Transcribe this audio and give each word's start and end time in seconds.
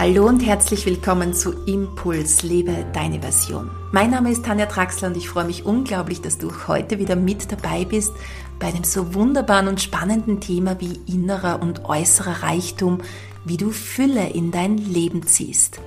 Hallo 0.00 0.26
und 0.26 0.40
herzlich 0.40 0.86
willkommen 0.86 1.34
zu 1.34 1.52
Impuls, 1.66 2.42
lebe 2.42 2.86
deine 2.94 3.20
Version. 3.20 3.70
Mein 3.92 4.10
Name 4.10 4.30
ist 4.30 4.46
Tanja 4.46 4.64
Traxler 4.64 5.08
und 5.08 5.16
ich 5.18 5.28
freue 5.28 5.44
mich 5.44 5.66
unglaublich, 5.66 6.22
dass 6.22 6.38
du 6.38 6.50
heute 6.68 6.98
wieder 6.98 7.16
mit 7.16 7.52
dabei 7.52 7.84
bist 7.84 8.14
bei 8.58 8.68
einem 8.68 8.84
so 8.84 9.12
wunderbaren 9.12 9.68
und 9.68 9.82
spannenden 9.82 10.40
Thema 10.40 10.80
wie 10.80 10.98
innerer 11.06 11.60
und 11.60 11.84
äußerer 11.84 12.42
Reichtum, 12.42 13.02
wie 13.44 13.58
du 13.58 13.72
Fülle 13.72 14.30
in 14.30 14.50
dein 14.50 14.78
Leben 14.78 15.26
ziehst. 15.26 15.80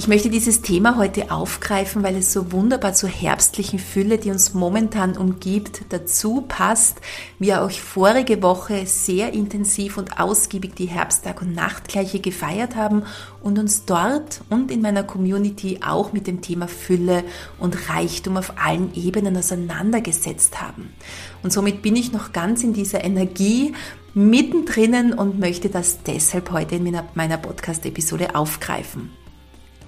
Ich 0.00 0.08
möchte 0.08 0.30
dieses 0.30 0.62
Thema 0.62 0.96
heute 0.96 1.30
aufgreifen, 1.30 2.02
weil 2.02 2.16
es 2.16 2.32
so 2.32 2.52
wunderbar 2.52 2.94
zur 2.94 3.10
herbstlichen 3.10 3.78
Fülle, 3.78 4.16
die 4.16 4.30
uns 4.30 4.54
momentan 4.54 5.14
umgibt, 5.14 5.82
dazu 5.90 6.40
passt. 6.40 7.02
Wir 7.38 7.62
auch 7.62 7.70
vorige 7.70 8.42
Woche 8.42 8.86
sehr 8.86 9.34
intensiv 9.34 9.98
und 9.98 10.18
ausgiebig 10.18 10.74
die 10.74 10.88
Herbsttag- 10.88 11.42
und 11.42 11.54
Nachtgleiche 11.54 12.18
gefeiert 12.18 12.76
haben 12.76 13.02
und 13.42 13.58
uns 13.58 13.84
dort 13.84 14.40
und 14.48 14.70
in 14.70 14.80
meiner 14.80 15.02
Community 15.02 15.80
auch 15.86 16.14
mit 16.14 16.26
dem 16.26 16.40
Thema 16.40 16.66
Fülle 16.66 17.22
und 17.58 17.90
Reichtum 17.90 18.38
auf 18.38 18.54
allen 18.56 18.94
Ebenen 18.94 19.36
auseinandergesetzt 19.36 20.62
haben. 20.62 20.94
Und 21.42 21.52
somit 21.52 21.82
bin 21.82 21.94
ich 21.94 22.10
noch 22.10 22.32
ganz 22.32 22.64
in 22.64 22.72
dieser 22.72 23.04
Energie 23.04 23.74
mittendrin 24.14 25.12
und 25.12 25.38
möchte 25.38 25.68
das 25.68 26.02
deshalb 26.04 26.52
heute 26.52 26.76
in 26.76 26.98
meiner 27.14 27.36
Podcast-Episode 27.36 28.34
aufgreifen. 28.34 29.19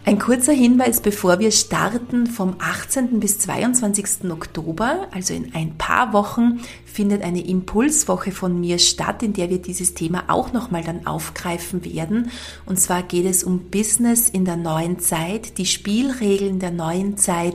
Ein 0.05 0.19
kurzer 0.19 0.53
Hinweis, 0.53 1.01
bevor 1.01 1.39
wir 1.39 1.53
starten. 1.53 2.27
Vom 2.27 2.57
18. 2.59 3.21
bis 3.21 3.39
22. 3.39 4.29
Oktober, 4.33 5.07
also 5.13 5.33
in 5.33 5.55
ein 5.55 5.79
paar 5.79 6.13
Wochen, 6.13 6.61
findet 6.85 7.23
eine 7.23 7.47
Impulswoche 7.47 8.33
von 8.33 8.59
mir 8.59 8.81
statt, 8.81 9.23
in 9.23 9.33
der 9.33 9.49
wir 9.49 9.63
dieses 9.63 9.95
Thema 9.95 10.25
auch 10.27 10.53
nochmal 10.53 10.83
dann 10.83 11.07
aufgreifen 11.07 11.85
werden. 11.85 12.33
Und 12.67 12.81
zwar 12.81 13.05
geht 13.05 13.27
es 13.27 13.45
um 13.45 13.71
Business 13.71 14.29
in 14.29 14.45
der 14.45 14.57
neuen 14.57 14.99
Zeit, 14.99 15.57
die 15.59 15.67
Spielregeln 15.67 16.59
der 16.59 16.73
neuen 16.73 17.17
Zeit 17.17 17.55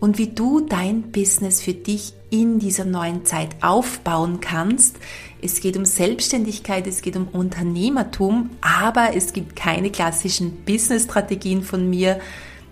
und 0.00 0.18
wie 0.18 0.28
du 0.28 0.60
dein 0.60 1.10
Business 1.10 1.60
für 1.60 1.74
dich 1.74 2.12
in 2.30 2.58
dieser 2.58 2.84
neuen 2.84 3.24
Zeit 3.24 3.56
aufbauen 3.62 4.40
kannst. 4.40 4.96
Es 5.40 5.60
geht 5.60 5.76
um 5.76 5.84
Selbstständigkeit, 5.84 6.86
es 6.86 7.02
geht 7.02 7.16
um 7.16 7.28
Unternehmertum, 7.28 8.50
aber 8.60 9.14
es 9.14 9.32
gibt 9.32 9.56
keine 9.56 9.90
klassischen 9.90 10.64
Business-Strategien 10.64 11.62
von 11.62 11.88
mir. 11.88 12.20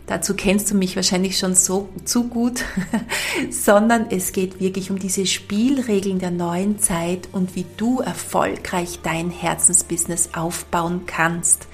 Dazu 0.06 0.34
kennst 0.34 0.70
du 0.70 0.76
mich 0.76 0.94
wahrscheinlich 0.94 1.36
schon 1.36 1.54
so 1.54 1.88
zu 2.04 2.28
gut, 2.28 2.64
sondern 3.50 4.06
es 4.10 4.32
geht 4.32 4.60
wirklich 4.60 4.90
um 4.90 4.98
diese 4.98 5.26
Spielregeln 5.26 6.20
der 6.20 6.30
neuen 6.30 6.78
Zeit 6.78 7.28
und 7.32 7.56
wie 7.56 7.66
du 7.76 8.00
erfolgreich 8.00 9.00
dein 9.02 9.30
Herzensbusiness 9.30 10.30
aufbauen 10.34 11.02
kannst. 11.06 11.66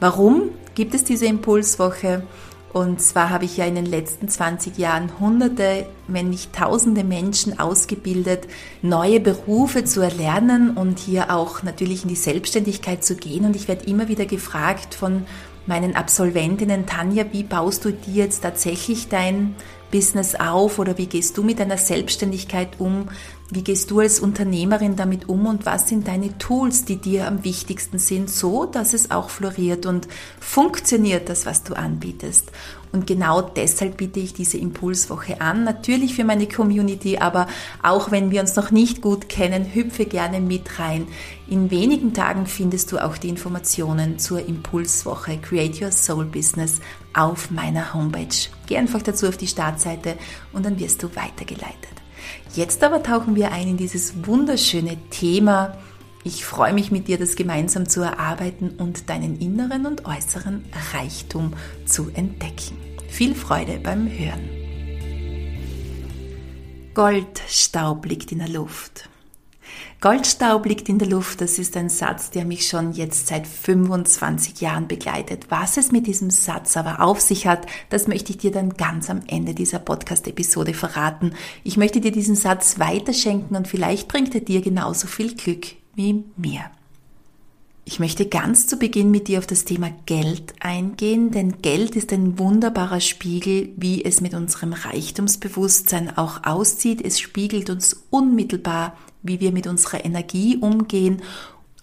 Warum 0.00 0.50
gibt 0.74 0.94
es 0.94 1.04
diese 1.04 1.26
Impulswoche? 1.26 2.24
Und 2.72 3.02
zwar 3.02 3.28
habe 3.28 3.44
ich 3.44 3.58
ja 3.58 3.66
in 3.66 3.74
den 3.74 3.86
letzten 3.86 4.28
20 4.28 4.78
Jahren 4.78 5.20
hunderte, 5.20 5.86
wenn 6.08 6.30
nicht 6.30 6.54
tausende 6.54 7.04
Menschen 7.04 7.58
ausgebildet, 7.58 8.48
neue 8.80 9.20
Berufe 9.20 9.84
zu 9.84 10.00
erlernen 10.00 10.70
und 10.70 10.98
hier 10.98 11.34
auch 11.34 11.62
natürlich 11.62 12.04
in 12.04 12.08
die 12.08 12.16
Selbstständigkeit 12.16 13.04
zu 13.04 13.14
gehen. 13.14 13.44
Und 13.44 13.56
ich 13.56 13.68
werde 13.68 13.84
immer 13.84 14.08
wieder 14.08 14.24
gefragt 14.24 14.94
von 14.94 15.26
meinen 15.66 15.94
Absolventinnen, 15.94 16.86
Tanja, 16.86 17.26
wie 17.30 17.42
baust 17.42 17.84
du 17.84 17.92
dir 17.92 18.24
jetzt 18.24 18.40
tatsächlich 18.40 19.08
dein 19.08 19.54
Business 19.92 20.34
auf 20.34 20.80
oder 20.80 20.98
wie 20.98 21.06
gehst 21.06 21.38
du 21.38 21.44
mit 21.44 21.60
deiner 21.60 21.78
Selbstständigkeit 21.78 22.80
um? 22.80 23.08
Wie 23.50 23.62
gehst 23.62 23.92
du 23.92 24.00
als 24.00 24.18
Unternehmerin 24.18 24.96
damit 24.96 25.28
um 25.28 25.46
und 25.46 25.66
was 25.66 25.88
sind 25.88 26.08
deine 26.08 26.36
Tools, 26.38 26.84
die 26.84 26.96
dir 26.96 27.28
am 27.28 27.44
wichtigsten 27.44 27.98
sind, 27.98 28.28
so 28.30 28.64
dass 28.64 28.94
es 28.94 29.12
auch 29.12 29.30
floriert 29.30 29.86
und 29.86 30.08
funktioniert, 30.40 31.28
das, 31.28 31.46
was 31.46 31.62
du 31.62 31.74
anbietest? 31.74 32.50
Und 32.92 33.06
genau 33.06 33.40
deshalb 33.40 33.96
biete 33.96 34.20
ich 34.20 34.34
diese 34.34 34.58
Impulswoche 34.58 35.40
an. 35.40 35.64
Natürlich 35.64 36.14
für 36.14 36.24
meine 36.24 36.46
Community, 36.46 37.16
aber 37.18 37.46
auch 37.82 38.10
wenn 38.10 38.30
wir 38.30 38.42
uns 38.42 38.54
noch 38.54 38.70
nicht 38.70 39.00
gut 39.00 39.30
kennen, 39.30 39.74
hüpfe 39.74 40.04
gerne 40.04 40.40
mit 40.40 40.78
rein. 40.78 41.06
In 41.48 41.70
wenigen 41.70 42.12
Tagen 42.12 42.46
findest 42.46 42.92
du 42.92 42.98
auch 42.98 43.16
die 43.16 43.30
Informationen 43.30 44.18
zur 44.18 44.46
Impulswoche 44.46 45.38
Create 45.38 45.80
Your 45.80 45.90
Soul 45.90 46.26
Business 46.26 46.80
auf 47.14 47.50
meiner 47.50 47.94
Homepage. 47.94 48.28
Geh 48.66 48.76
einfach 48.76 49.02
dazu 49.02 49.26
auf 49.26 49.38
die 49.38 49.46
Startseite 49.46 50.16
und 50.52 50.66
dann 50.66 50.78
wirst 50.78 51.02
du 51.02 51.08
weitergeleitet. 51.16 52.02
Jetzt 52.54 52.84
aber 52.84 53.02
tauchen 53.02 53.34
wir 53.34 53.52
ein 53.52 53.68
in 53.68 53.76
dieses 53.78 54.26
wunderschöne 54.26 54.98
Thema. 55.08 55.78
Ich 56.24 56.44
freue 56.44 56.72
mich 56.72 56.92
mit 56.92 57.08
dir, 57.08 57.18
das 57.18 57.36
gemeinsam 57.36 57.88
zu 57.88 58.02
erarbeiten 58.02 58.70
und 58.78 59.08
deinen 59.08 59.40
inneren 59.40 59.86
und 59.86 60.04
äußeren 60.04 60.64
Reichtum 60.92 61.54
zu 61.84 62.10
entdecken. 62.14 62.91
Viel 63.12 63.34
Freude 63.34 63.78
beim 63.78 64.08
Hören. 64.10 64.48
Goldstaub 66.94 68.06
liegt 68.06 68.32
in 68.32 68.38
der 68.38 68.48
Luft. 68.48 69.10
Goldstaub 70.00 70.64
liegt 70.64 70.88
in 70.88 70.98
der 70.98 71.08
Luft, 71.08 71.42
das 71.42 71.58
ist 71.58 71.76
ein 71.76 71.90
Satz, 71.90 72.30
der 72.30 72.46
mich 72.46 72.66
schon 72.66 72.92
jetzt 72.92 73.26
seit 73.26 73.46
25 73.46 74.62
Jahren 74.62 74.88
begleitet. 74.88 75.50
Was 75.50 75.76
es 75.76 75.92
mit 75.92 76.06
diesem 76.06 76.30
Satz 76.30 76.74
aber 76.78 77.02
auf 77.02 77.20
sich 77.20 77.46
hat, 77.46 77.66
das 77.90 78.08
möchte 78.08 78.30
ich 78.32 78.38
dir 78.38 78.50
dann 78.50 78.78
ganz 78.78 79.10
am 79.10 79.20
Ende 79.26 79.54
dieser 79.54 79.78
Podcast-Episode 79.78 80.72
verraten. 80.72 81.34
Ich 81.64 81.76
möchte 81.76 82.00
dir 82.00 82.12
diesen 82.12 82.34
Satz 82.34 82.78
weiterschenken 82.78 83.54
und 83.54 83.68
vielleicht 83.68 84.08
bringt 84.08 84.34
er 84.34 84.40
dir 84.40 84.62
genauso 84.62 85.06
viel 85.06 85.34
Glück 85.36 85.66
wie 85.94 86.24
mir. 86.38 86.70
Ich 87.84 87.98
möchte 87.98 88.26
ganz 88.26 88.68
zu 88.68 88.76
Beginn 88.76 89.10
mit 89.10 89.26
dir 89.26 89.40
auf 89.40 89.46
das 89.46 89.64
Thema 89.64 89.90
Geld 90.06 90.54
eingehen, 90.60 91.32
denn 91.32 91.60
Geld 91.62 91.96
ist 91.96 92.12
ein 92.12 92.38
wunderbarer 92.38 93.00
Spiegel, 93.00 93.70
wie 93.76 94.04
es 94.04 94.20
mit 94.20 94.34
unserem 94.34 94.72
Reichtumsbewusstsein 94.72 96.16
auch 96.16 96.44
aussieht. 96.44 97.04
Es 97.04 97.18
spiegelt 97.18 97.70
uns 97.70 98.04
unmittelbar, 98.10 98.96
wie 99.22 99.40
wir 99.40 99.50
mit 99.50 99.66
unserer 99.66 100.04
Energie 100.04 100.58
umgehen 100.58 101.22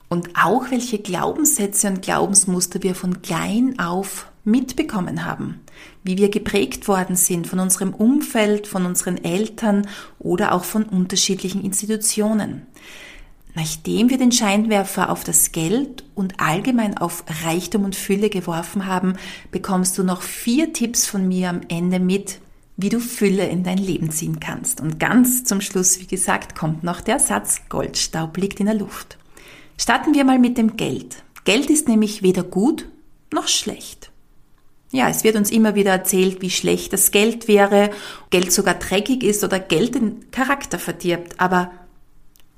und 0.07 0.29
auch 0.41 0.71
welche 0.71 0.99
Glaubenssätze 0.99 1.87
und 1.89 2.01
Glaubensmuster 2.01 2.81
wir 2.81 2.95
von 2.95 3.21
klein 3.21 3.77
auf 3.77 4.31
mitbekommen 4.45 5.25
haben, 5.25 5.59
wie 6.03 6.17
wir 6.17 6.29
geprägt 6.29 6.87
worden 6.87 7.17
sind 7.17 7.45
von 7.45 7.59
unserem 7.59 7.93
Umfeld, 7.93 8.67
von 8.67 8.85
unseren 8.85 9.23
Eltern 9.23 9.85
oder 10.17 10.53
auch 10.53 10.63
von 10.63 10.83
unterschiedlichen 10.83 11.63
Institutionen. 11.63 12.65
Nachdem 13.59 14.09
wir 14.09 14.17
den 14.17 14.31
Scheinwerfer 14.31 15.09
auf 15.09 15.25
das 15.25 15.51
Geld 15.51 16.05
und 16.15 16.39
allgemein 16.39 16.97
auf 16.97 17.25
Reichtum 17.43 17.83
und 17.83 17.93
Fülle 17.93 18.29
geworfen 18.29 18.85
haben, 18.85 19.17
bekommst 19.51 19.97
du 19.97 20.03
noch 20.03 20.21
vier 20.21 20.71
Tipps 20.71 21.05
von 21.05 21.27
mir 21.27 21.49
am 21.49 21.59
Ende 21.67 21.99
mit, 21.99 22.39
wie 22.77 22.87
du 22.87 23.01
Fülle 23.01 23.49
in 23.49 23.65
dein 23.65 23.77
Leben 23.77 24.11
ziehen 24.11 24.39
kannst. 24.39 24.79
Und 24.79 24.97
ganz 24.97 25.43
zum 25.43 25.59
Schluss, 25.59 25.99
wie 25.99 26.07
gesagt, 26.07 26.55
kommt 26.55 26.85
noch 26.85 27.01
der 27.01 27.19
Satz, 27.19 27.63
Goldstaub 27.67 28.37
liegt 28.37 28.61
in 28.61 28.67
der 28.67 28.75
Luft. 28.75 29.17
Starten 29.77 30.13
wir 30.13 30.23
mal 30.23 30.39
mit 30.39 30.57
dem 30.57 30.77
Geld. 30.77 31.17
Geld 31.43 31.69
ist 31.69 31.89
nämlich 31.89 32.23
weder 32.23 32.43
gut 32.43 32.87
noch 33.33 33.49
schlecht. 33.49 34.09
Ja, 34.91 35.09
es 35.09 35.25
wird 35.25 35.35
uns 35.35 35.51
immer 35.51 35.75
wieder 35.75 35.91
erzählt, 35.91 36.41
wie 36.41 36.49
schlecht 36.49 36.93
das 36.93 37.11
Geld 37.11 37.49
wäre, 37.49 37.91
Geld 38.29 38.53
sogar 38.53 38.75
dreckig 38.75 39.21
ist 39.21 39.43
oder 39.43 39.59
Geld 39.59 39.95
den 39.95 40.31
Charakter 40.31 40.79
verdirbt. 40.79 41.41
Aber 41.41 41.71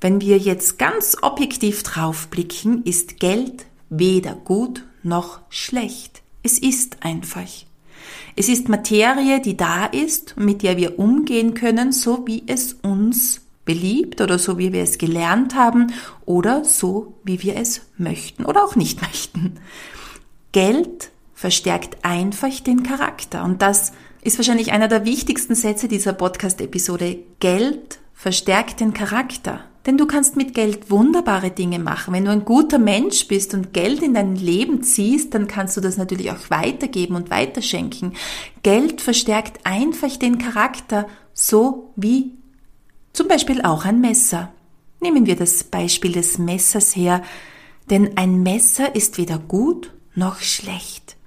wenn 0.02 0.20
wir 0.20 0.38
jetzt 0.38 0.80
ganz 0.80 1.16
objektiv 1.22 1.84
drauf 1.84 2.28
blicken, 2.28 2.84
ist 2.84 3.20
Geld 3.20 3.66
weder 3.90 4.34
gut 4.34 4.84
noch 5.04 5.40
schlecht. 5.50 6.24
Es 6.44 6.58
ist 6.58 6.98
einfach. 7.02 7.48
Es 8.36 8.50
ist 8.50 8.68
Materie, 8.68 9.40
die 9.42 9.56
da 9.56 9.86
ist, 9.86 10.38
mit 10.38 10.64
der 10.64 10.78
wir 10.78 10.98
umgehen 10.98 11.54
können, 11.54 11.92
so 11.92 12.26
wie 12.26 12.44
es 12.48 12.74
uns 12.74 13.42
beliebt 13.64 14.22
oder 14.22 14.40
so 14.40 14.58
wie 14.58 14.74
wir 14.74 14.82
es 14.82 14.98
gelernt 14.98 15.54
haben 15.54 15.94
oder 16.26 16.66
so 16.66 17.14
wie 17.24 17.44
wir 17.44 17.56
es 17.58 17.82
möchten 17.98 18.46
oder 18.46 18.64
auch 18.64 18.76
nicht 18.76 19.02
möchten. 19.08 19.60
Geld 20.52 21.12
verstärkt 21.36 22.04
einfach 22.04 22.60
den 22.60 22.84
Charakter 22.84 23.44
und 23.44 23.62
das 23.62 23.94
ist 24.24 24.38
wahrscheinlich 24.38 24.72
einer 24.72 24.88
der 24.88 25.06
wichtigsten 25.06 25.56
Sätze 25.56 25.88
dieser 25.88 26.14
Podcast-Episode. 26.14 27.20
Geld 27.40 28.00
verstärkt 28.14 28.80
den 28.80 28.94
Charakter. 28.94 29.66
Denn 29.86 29.98
du 29.98 30.06
kannst 30.06 30.36
mit 30.36 30.54
Geld 30.54 30.92
wunderbare 30.92 31.50
Dinge 31.50 31.80
machen. 31.80 32.14
Wenn 32.14 32.26
du 32.26 32.32
ein 32.32 32.46
guter 32.46 32.78
Mensch 32.78 33.28
bist 33.28 33.54
und 33.56 33.74
Geld 33.74 34.04
in 34.04 34.14
dein 34.14 34.36
Leben 34.36 34.84
ziehst, 34.84 35.34
dann 35.34 35.48
kannst 35.48 35.76
du 35.76 35.82
das 35.82 35.98
natürlich 35.98 36.32
auch 36.32 36.50
weitergeben 36.50 37.16
und 37.16 37.32
weiterschenken. 37.32 38.14
Geld 38.62 39.02
verstärkt 39.02 39.66
einfach 39.66 40.16
den 40.18 40.38
Charakter, 40.38 41.08
so 41.34 41.94
wie 41.96 42.34
zum 43.14 43.28
Beispiel 43.28 43.62
auch 43.64 43.86
ein 43.86 44.02
Messer. 44.02 44.54
Nehmen 45.00 45.26
wir 45.26 45.36
das 45.36 45.64
Beispiel 45.64 46.12
des 46.12 46.38
Messers 46.38 46.96
her, 46.96 47.24
denn 47.90 48.18
ein 48.18 48.44
Messer 48.44 48.96
ist 48.96 49.18
weder 49.18 49.40
gut 49.40 49.92
noch 50.14 50.40
schlecht. 50.40 51.18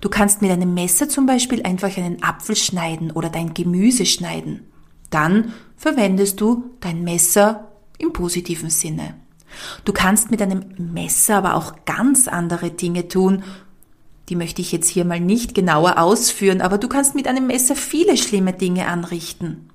Du 0.00 0.08
kannst 0.08 0.42
mit 0.42 0.50
einem 0.50 0.74
Messer 0.74 1.08
zum 1.08 1.26
Beispiel 1.26 1.62
einfach 1.62 1.96
einen 1.96 2.22
Apfel 2.22 2.56
schneiden 2.56 3.10
oder 3.10 3.28
dein 3.28 3.54
Gemüse 3.54 4.06
schneiden. 4.06 4.66
Dann 5.10 5.52
verwendest 5.76 6.40
du 6.40 6.70
dein 6.80 7.04
Messer 7.04 7.67
im 7.98 8.12
positiven 8.12 8.70
Sinne. 8.70 9.14
Du 9.84 9.92
kannst 9.92 10.30
mit 10.30 10.42
einem 10.42 10.64
Messer 10.78 11.36
aber 11.36 11.54
auch 11.54 11.84
ganz 11.84 12.28
andere 12.28 12.70
Dinge 12.70 13.08
tun. 13.08 13.42
Die 14.28 14.36
möchte 14.36 14.60
ich 14.60 14.72
jetzt 14.72 14.88
hier 14.88 15.04
mal 15.04 15.20
nicht 15.20 15.54
genauer 15.54 15.98
ausführen, 15.98 16.60
aber 16.60 16.78
du 16.78 16.88
kannst 16.88 17.14
mit 17.14 17.26
einem 17.26 17.46
Messer 17.46 17.74
viele 17.74 18.16
schlimme 18.16 18.52
Dinge 18.52 18.86
anrichten. 18.86 19.70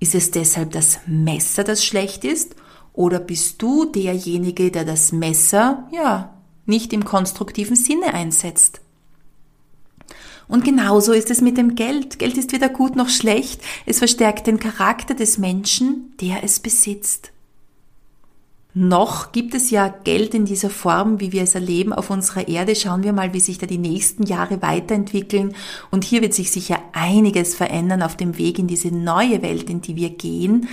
Ist 0.00 0.14
es 0.14 0.30
deshalb 0.30 0.72
das 0.72 1.00
Messer, 1.06 1.64
das 1.64 1.84
schlecht 1.84 2.24
ist? 2.24 2.54
Oder 2.92 3.18
bist 3.18 3.62
du 3.62 3.84
derjenige, 3.84 4.70
der 4.70 4.84
das 4.84 5.12
Messer, 5.12 5.88
ja, 5.92 6.34
nicht 6.66 6.92
im 6.92 7.04
konstruktiven 7.04 7.76
Sinne 7.76 8.12
einsetzt? 8.14 8.80
Und 10.48 10.64
genauso 10.64 11.12
ist 11.12 11.30
es 11.30 11.40
mit 11.40 11.58
dem 11.58 11.74
Geld. 11.74 12.18
Geld 12.18 12.38
ist 12.38 12.52
weder 12.52 12.68
gut 12.68 12.96
noch 12.96 13.08
schlecht. 13.08 13.60
Es 13.84 13.98
verstärkt 13.98 14.46
den 14.46 14.58
Charakter 14.58 15.14
des 15.14 15.38
Menschen, 15.38 16.14
der 16.20 16.42
es 16.42 16.58
besitzt. 16.60 17.32
Noch 18.80 19.32
gibt 19.32 19.56
es 19.56 19.70
ja 19.70 19.88
Geld 19.88 20.34
in 20.34 20.44
dieser 20.44 20.70
Form, 20.70 21.18
wie 21.18 21.32
wir 21.32 21.42
es 21.42 21.56
erleben 21.56 21.92
auf 21.92 22.10
unserer 22.10 22.46
Erde. 22.46 22.76
Schauen 22.76 23.02
wir 23.02 23.12
mal, 23.12 23.32
wie 23.32 23.40
sich 23.40 23.58
da 23.58 23.66
die 23.66 23.76
nächsten 23.76 24.22
Jahre 24.22 24.62
weiterentwickeln. 24.62 25.56
Und 25.90 26.04
hier 26.04 26.22
wird 26.22 26.32
sich 26.32 26.52
sicher 26.52 26.78
einiges 26.92 27.56
verändern 27.56 28.02
auf 28.02 28.16
dem 28.16 28.38
Weg 28.38 28.56
in 28.60 28.68
diese 28.68 28.94
neue 28.94 29.42
Welt, 29.42 29.68
in 29.68 29.80
die 29.80 29.96
wir 29.96 30.10
gehen. 30.10 30.68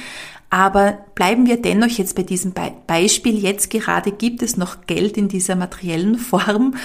Aber 0.52 1.00
bleiben 1.16 1.48
wir 1.48 1.60
dennoch 1.60 1.90
jetzt 1.90 2.16
bei 2.16 2.22
diesem 2.22 2.54
Beispiel. 2.86 3.40
Jetzt 3.40 3.72
gerade 3.72 4.12
gibt 4.12 4.44
es 4.44 4.56
noch 4.56 4.86
Geld 4.86 5.18
in 5.18 5.28
dieser 5.28 5.56
materiellen 5.56 6.20
Form. 6.20 6.76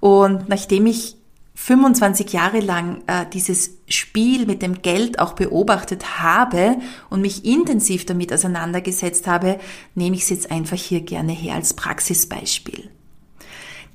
Und 0.00 0.48
nachdem 0.48 0.86
ich 0.86 1.16
25 1.62 2.32
Jahre 2.32 2.60
lang 2.60 3.02
äh, 3.06 3.26
dieses 3.30 3.72
Spiel 3.86 4.46
mit 4.46 4.62
dem 4.62 4.80
Geld 4.80 5.18
auch 5.18 5.34
beobachtet 5.34 6.18
habe 6.18 6.78
und 7.10 7.20
mich 7.20 7.44
intensiv 7.44 8.06
damit 8.06 8.32
auseinandergesetzt 8.32 9.26
habe, 9.26 9.60
nehme 9.94 10.16
ich 10.16 10.22
es 10.22 10.30
jetzt 10.30 10.50
einfach 10.50 10.78
hier 10.78 11.02
gerne 11.02 11.32
her 11.32 11.56
als 11.56 11.74
Praxisbeispiel. 11.74 12.88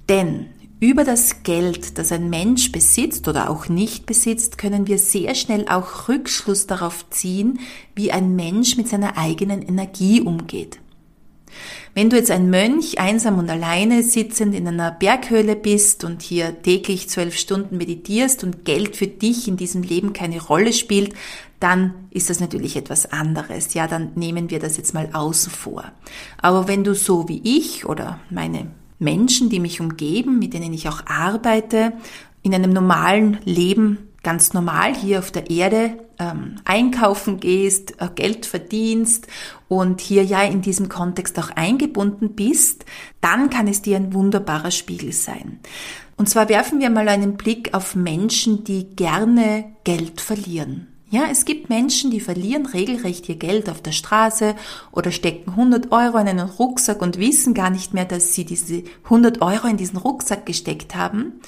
Denn 0.08 0.46
über 0.80 1.04
das 1.04 1.42
Geld, 1.42 1.98
das 1.98 2.12
ein 2.12 2.30
Mensch 2.30 2.72
besitzt 2.72 3.28
oder 3.28 3.50
auch 3.50 3.68
nicht 3.68 4.06
besitzt, 4.06 4.60
können 4.60 4.86
wir 4.86 5.00
sehr 5.00 5.34
schnell 5.34 5.66
auch 5.68 6.08
Rückschluss 6.08 6.68
darauf 6.68 7.10
ziehen, 7.10 7.60
wie 7.96 8.12
ein 8.12 8.36
Mensch 8.36 8.78
mit 8.78 8.88
seiner 8.88 9.18
eigenen 9.18 9.64
Energie 9.64 10.22
umgeht. 10.22 10.80
Wenn 11.94 12.10
du 12.10 12.18
jetzt 12.18 12.32
ein 12.32 12.50
Mönch 12.50 13.00
einsam 13.00 13.40
und 13.40 13.50
alleine 13.50 14.04
sitzend 14.04 14.54
in 14.54 14.68
einer 14.68 14.92
Berghöhle 14.92 15.56
bist 15.56 16.04
und 16.04 16.22
hier 16.22 16.62
täglich 16.62 17.10
zwölf 17.10 17.38
Stunden 17.38 17.78
meditierst 17.78 18.44
und 18.44 18.66
Geld 18.66 18.96
für 18.96 19.08
dich 19.08 19.48
in 19.48 19.58
diesem 19.58 19.82
Leben 19.82 20.14
keine 20.14 20.42
Rolle 20.42 20.74
spielt, 20.74 21.14
dann 21.60 21.94
ist 22.12 22.30
das 22.30 22.40
natürlich 22.40 22.76
etwas 22.76 23.12
anderes. 23.12 23.74
Ja, 23.74 23.88
dann 23.88 24.12
nehmen 24.16 24.50
wir 24.50 24.60
das 24.60 24.78
jetzt 24.78 24.94
mal 24.94 25.10
außen 25.14 25.52
vor. 25.52 25.86
Aber 26.42 26.68
wenn 26.68 26.84
du 26.84 26.94
so 26.94 27.30
wie 27.30 27.42
ich 27.44 27.86
oder 27.86 28.20
meine 28.30 28.68
Menschen, 29.00 29.50
die 29.50 29.60
mich 29.60 29.82
umgeben, 29.82 30.40
mit 30.40 30.54
denen 30.54 30.74
ich 30.74 30.88
auch 30.90 31.06
arbeite, 31.06 31.94
in 32.42 32.54
einem 32.54 32.74
normalen 32.74 33.40
Leben 33.46 34.10
ganz 34.26 34.54
normal 34.54 34.96
hier 34.96 35.20
auf 35.20 35.32
der 35.32 35.52
Erde 35.52 36.00
ähm, 36.18 36.56
einkaufen 36.66 37.40
gehst, 37.40 38.02
äh, 38.02 38.10
Geld 38.14 38.48
verdienst 38.48 39.28
und 39.68 40.02
hier 40.02 40.24
ja 40.24 40.42
in 40.42 40.62
diesem 40.62 40.90
Kontext 40.90 41.38
auch 41.38 41.52
eingebunden 41.52 42.36
bist, 42.36 42.86
dann 43.22 43.52
kann 43.52 43.68
es 43.68 43.84
dir 43.84 43.98
ein 43.98 44.14
wunderbarer 44.14 44.72
Spiegel 44.72 45.14
sein. 45.14 45.60
Und 46.18 46.28
zwar 46.28 46.50
werfen 46.50 46.80
wir 46.80 46.90
mal 46.90 47.08
einen 47.08 47.38
Blick 47.38 47.74
auf 47.74 47.96
Menschen, 47.96 48.64
die 48.64 48.96
gerne 48.96 49.66
Geld 49.84 50.22
verlieren. 50.22 50.88
Ja, 51.12 51.26
es 51.30 51.46
gibt 51.46 51.70
Menschen, 51.70 52.10
die 52.10 52.20
verlieren 52.20 52.66
regelrecht 52.66 53.30
ihr 53.30 53.36
Geld 53.36 53.70
auf 53.70 53.82
der 53.82 53.92
Straße 53.92 54.56
oder 54.92 55.12
stecken 55.12 55.52
100 55.52 55.92
Euro 55.92 56.18
in 56.18 56.28
einen 56.28 56.50
Rucksack 56.50 57.02
und 57.02 57.20
wissen 57.20 57.54
gar 57.54 57.70
nicht 57.70 57.94
mehr, 57.94 58.06
dass 58.06 58.34
sie 58.34 58.44
diese 58.44 58.84
100 59.04 59.42
Euro 59.44 59.68
in 59.68 59.78
diesen 59.78 59.98
Rucksack 59.98 60.48
gesteckt 60.48 60.96
haben. 60.96 61.42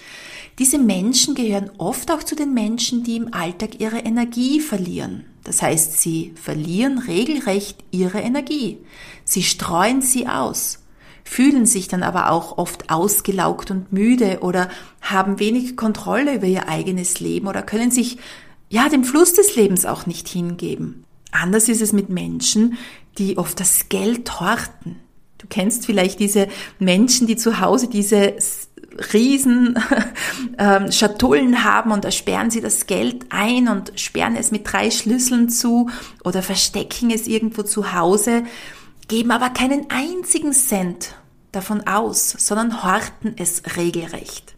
Diese 0.60 0.80
Menschen 0.80 1.36
gehören 1.36 1.70
oft 1.78 2.10
auch 2.10 2.24
zu 2.24 2.36
den 2.36 2.54
Menschen, 2.54 3.04
die 3.04 3.18
im 3.18 3.34
Alltag 3.34 3.80
ihre 3.80 4.00
Energie 4.00 4.60
verlieren. 4.60 5.26
Das 5.44 5.62
heißt, 5.62 6.02
sie 6.02 6.34
verlieren 6.36 6.98
regelrecht 6.98 7.84
ihre 7.92 8.20
Energie. 8.20 8.80
Sie 9.24 9.44
streuen 9.44 10.02
sie 10.02 10.28
aus, 10.28 10.80
fühlen 11.24 11.66
sich 11.68 11.88
dann 11.88 12.02
aber 12.02 12.32
auch 12.32 12.58
oft 12.58 12.90
ausgelaugt 12.90 13.70
und 13.70 13.94
müde 13.94 14.40
oder 14.42 14.70
haben 15.00 15.40
wenig 15.40 15.78
Kontrolle 15.78 16.36
über 16.36 16.48
ihr 16.48 16.68
eigenes 16.68 17.20
Leben 17.20 17.48
oder 17.48 17.62
können 17.62 17.92
sich 17.92 18.18
ja 18.70 18.90
dem 18.90 19.04
Fluss 19.04 19.34
des 19.34 19.56
Lebens 19.56 19.86
auch 19.86 20.08
nicht 20.08 20.28
hingeben. 20.28 21.04
Anders 21.32 21.70
ist 21.70 21.82
es 21.82 21.94
mit 21.94 22.10
Menschen, 22.10 22.78
die 23.20 23.38
oft 23.38 23.60
das 23.60 23.90
Geld 23.90 24.40
horten. 24.40 24.96
Du 25.38 25.48
kennst 25.48 25.86
vielleicht 25.86 26.20
diese 26.20 26.48
Menschen, 26.80 27.28
die 27.28 27.36
zu 27.36 27.60
Hause 27.60 27.88
diese 27.88 28.36
riesen 29.14 29.78
ähm, 30.58 30.92
Schatullen 30.92 31.64
haben 31.64 31.92
und 31.92 32.04
da 32.04 32.12
sperren 32.12 32.50
sie 32.50 32.62
das 32.62 32.88
Geld 32.88 33.28
ein 33.30 33.68
und 33.68 33.94
sperren 34.00 34.36
es 34.36 34.52
mit 34.52 34.72
drei 34.72 34.90
Schlüsseln 34.92 35.50
zu 35.50 35.90
oder 36.24 36.42
verstecken 36.42 37.12
es 37.12 37.28
irgendwo 37.28 37.64
zu 37.64 37.94
Hause, 37.94 38.44
geben 39.08 39.32
aber 39.32 39.50
keinen 39.50 39.88
einzigen 39.90 40.54
Cent 40.54 41.16
davon 41.52 41.86
aus, 41.88 42.32
sondern 42.38 42.84
horten 42.84 43.36
es 43.38 43.64
regelrecht. 43.78 44.56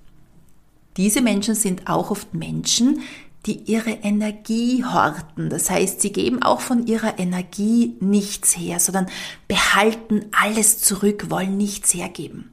Diese 0.97 1.21
Menschen 1.21 1.55
sind 1.55 1.87
auch 1.87 2.11
oft 2.11 2.33
Menschen, 2.33 3.01
die 3.45 3.71
ihre 3.71 3.91
Energie 3.91 4.83
horten. 4.83 5.49
Das 5.49 5.69
heißt, 5.69 6.01
sie 6.01 6.11
geben 6.11 6.43
auch 6.43 6.59
von 6.59 6.87
ihrer 6.87 7.19
Energie 7.19 7.95
nichts 7.99 8.57
her, 8.57 8.79
sondern 8.79 9.07
behalten 9.47 10.25
alles 10.31 10.79
zurück, 10.79 11.29
wollen 11.29 11.57
nichts 11.57 11.93
hergeben. 11.93 12.51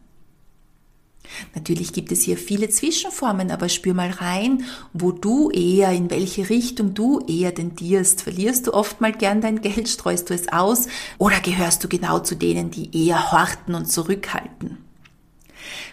Natürlich 1.55 1.93
gibt 1.93 2.13
es 2.13 2.23
hier 2.23 2.39
viele 2.39 2.69
Zwischenformen, 2.69 3.51
aber 3.51 3.69
spür 3.69 3.95
mal 3.95 4.11
rein, 4.11 4.65
wo 4.93 5.11
du 5.11 5.51
eher, 5.51 5.91
in 5.91 6.09
welche 6.11 6.49
Richtung 6.49 6.95
du 6.95 7.21
eher 7.27 7.53
tendierst. 7.53 8.23
Verlierst 8.23 8.69
du 8.69 8.75
oft 8.75 9.01
mal 9.01 9.13
gern 9.13 9.41
dein 9.41 9.61
Geld, 9.61 9.89
streust 9.89 10.31
du 10.31 10.35
es 10.35 10.53
aus 10.53 10.87
oder 11.19 11.41
gehörst 11.41 11.83
du 11.83 11.89
genau 11.89 12.21
zu 12.21 12.37
denen, 12.37 12.71
die 12.71 13.07
eher 13.07 13.33
horten 13.33 13.75
und 13.75 13.91
zurückhalten? 13.91 14.86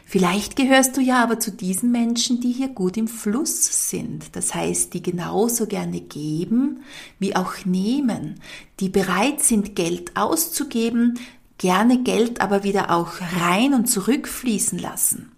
Vielleicht 0.06 0.56
gehörst 0.56 0.98
du 0.98 1.02
ja 1.02 1.24
aber 1.24 1.40
zu 1.40 1.52
diesen 1.52 1.92
Menschen, 1.92 2.40
die 2.40 2.52
hier 2.52 2.70
gut 2.70 2.98
im 2.98 3.08
Fluss 3.08 3.90
sind. 3.90 4.36
Das 4.36 4.54
heißt, 4.54 4.94
die 4.94 5.02
genauso 5.02 5.68
gerne 5.68 6.02
geben 6.02 6.82
wie 7.20 7.36
auch 7.36 7.66
nehmen, 7.66 8.40
die 8.80 8.90
bereit 8.90 9.42
sind, 9.42 9.76
Geld 9.76 10.16
auszugeben, 10.16 11.20
gerne 11.58 12.04
Geld 12.04 12.42
aber 12.42 12.64
wieder 12.64 12.92
auch 12.92 13.14
rein 13.40 13.74
und 13.74 13.88
zurückfließen 13.88 14.80
lassen. 14.80 15.32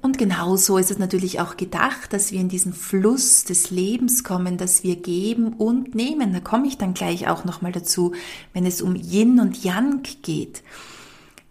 Und 0.00 0.16
genauso 0.16 0.78
ist 0.78 0.90
es 0.90 0.98
natürlich 0.98 1.40
auch 1.40 1.56
gedacht, 1.56 2.12
dass 2.12 2.30
wir 2.30 2.40
in 2.40 2.48
diesen 2.48 2.72
Fluss 2.72 3.44
des 3.44 3.70
Lebens 3.70 4.22
kommen, 4.22 4.56
dass 4.56 4.84
wir 4.84 4.96
geben 4.96 5.54
und 5.54 5.94
nehmen. 5.94 6.32
Da 6.32 6.40
komme 6.40 6.68
ich 6.68 6.78
dann 6.78 6.94
gleich 6.94 7.28
auch 7.28 7.44
nochmal 7.44 7.72
dazu, 7.72 8.12
wenn 8.52 8.64
es 8.64 8.80
um 8.80 8.94
Yin 8.94 9.40
und 9.40 9.64
Yang 9.64 10.02
geht. 10.22 10.62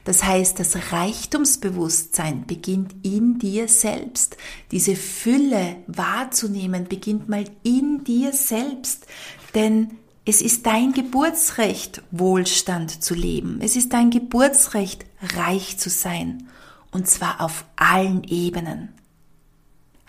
Das 0.08 0.24
heißt, 0.24 0.58
das 0.58 0.94
Reichtumsbewusstsein 0.94 2.48
beginnt 2.48 2.96
in 3.04 3.40
dir 3.40 3.68
selbst. 3.68 4.38
Diese 4.72 4.96
Fülle 4.96 5.76
wahrzunehmen 5.88 6.86
beginnt 6.88 7.28
mal 7.28 7.44
in 7.64 8.06
dir 8.06 8.32
selbst. 8.32 9.06
Denn 9.54 9.98
es 10.24 10.42
ist 10.42 10.66
dein 10.66 10.94
Geburtsrecht, 10.94 12.04
Wohlstand 12.12 13.04
zu 13.04 13.16
leben. 13.16 13.60
Es 13.62 13.76
ist 13.76 13.92
dein 13.92 14.10
Geburtsrecht, 14.10 15.06
reich 15.36 15.78
zu 15.78 15.90
sein. 15.90 16.48
Und 16.92 17.10
zwar 17.10 17.42
auf 17.42 17.66
allen 17.76 18.24
Ebenen. 18.24 18.94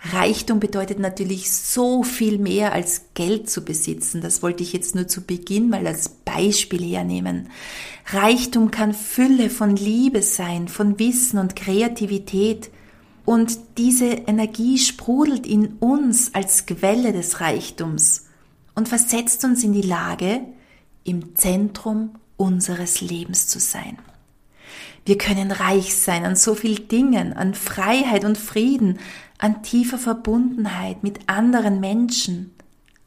Reichtum 0.01 0.61
bedeutet 0.61 0.97
natürlich 0.97 1.51
so 1.51 2.03
viel 2.03 2.37
mehr 2.37 2.71
als 2.71 3.01
Geld 3.15 3.49
zu 3.49 3.65
besitzen. 3.65 4.21
Das 4.21 4.41
wollte 4.41 4.63
ich 4.63 4.71
jetzt 4.71 4.95
nur 4.95 5.07
zu 5.07 5.21
Beginn 5.21 5.69
mal 5.69 5.85
als 5.85 6.09
Beispiel 6.09 6.83
hernehmen. 6.83 7.49
Reichtum 8.07 8.71
kann 8.71 8.93
Fülle 8.93 9.49
von 9.49 9.75
Liebe 9.75 10.21
sein, 10.21 10.69
von 10.69 10.99
Wissen 10.99 11.37
und 11.37 11.55
Kreativität. 11.57 12.71
Und 13.25 13.59
diese 13.77 14.05
Energie 14.05 14.77
sprudelt 14.77 15.45
in 15.45 15.73
uns 15.79 16.33
als 16.33 16.65
Quelle 16.65 17.11
des 17.11 17.41
Reichtums 17.41 18.25
und 18.75 18.87
versetzt 18.87 19.43
uns 19.43 19.63
in 19.63 19.73
die 19.73 19.81
Lage, 19.81 20.41
im 21.03 21.35
Zentrum 21.35 22.11
unseres 22.37 23.01
Lebens 23.01 23.47
zu 23.47 23.59
sein. 23.59 23.97
Wir 25.05 25.17
können 25.17 25.51
reich 25.51 25.95
sein 25.95 26.25
an 26.25 26.35
so 26.35 26.55
vielen 26.55 26.87
Dingen, 26.87 27.33
an 27.33 27.53
Freiheit 27.53 28.25
und 28.25 28.37
Frieden, 28.37 28.99
an 29.37 29.63
tiefer 29.63 29.97
Verbundenheit 29.97 31.03
mit 31.03 31.19
anderen 31.27 31.79
Menschen, 31.79 32.51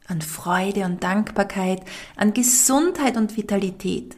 an 0.07 0.21
Freude 0.21 0.85
und 0.85 1.03
Dankbarkeit, 1.03 1.81
an 2.15 2.33
Gesundheit 2.33 3.17
und 3.17 3.37
Vitalität. 3.37 4.17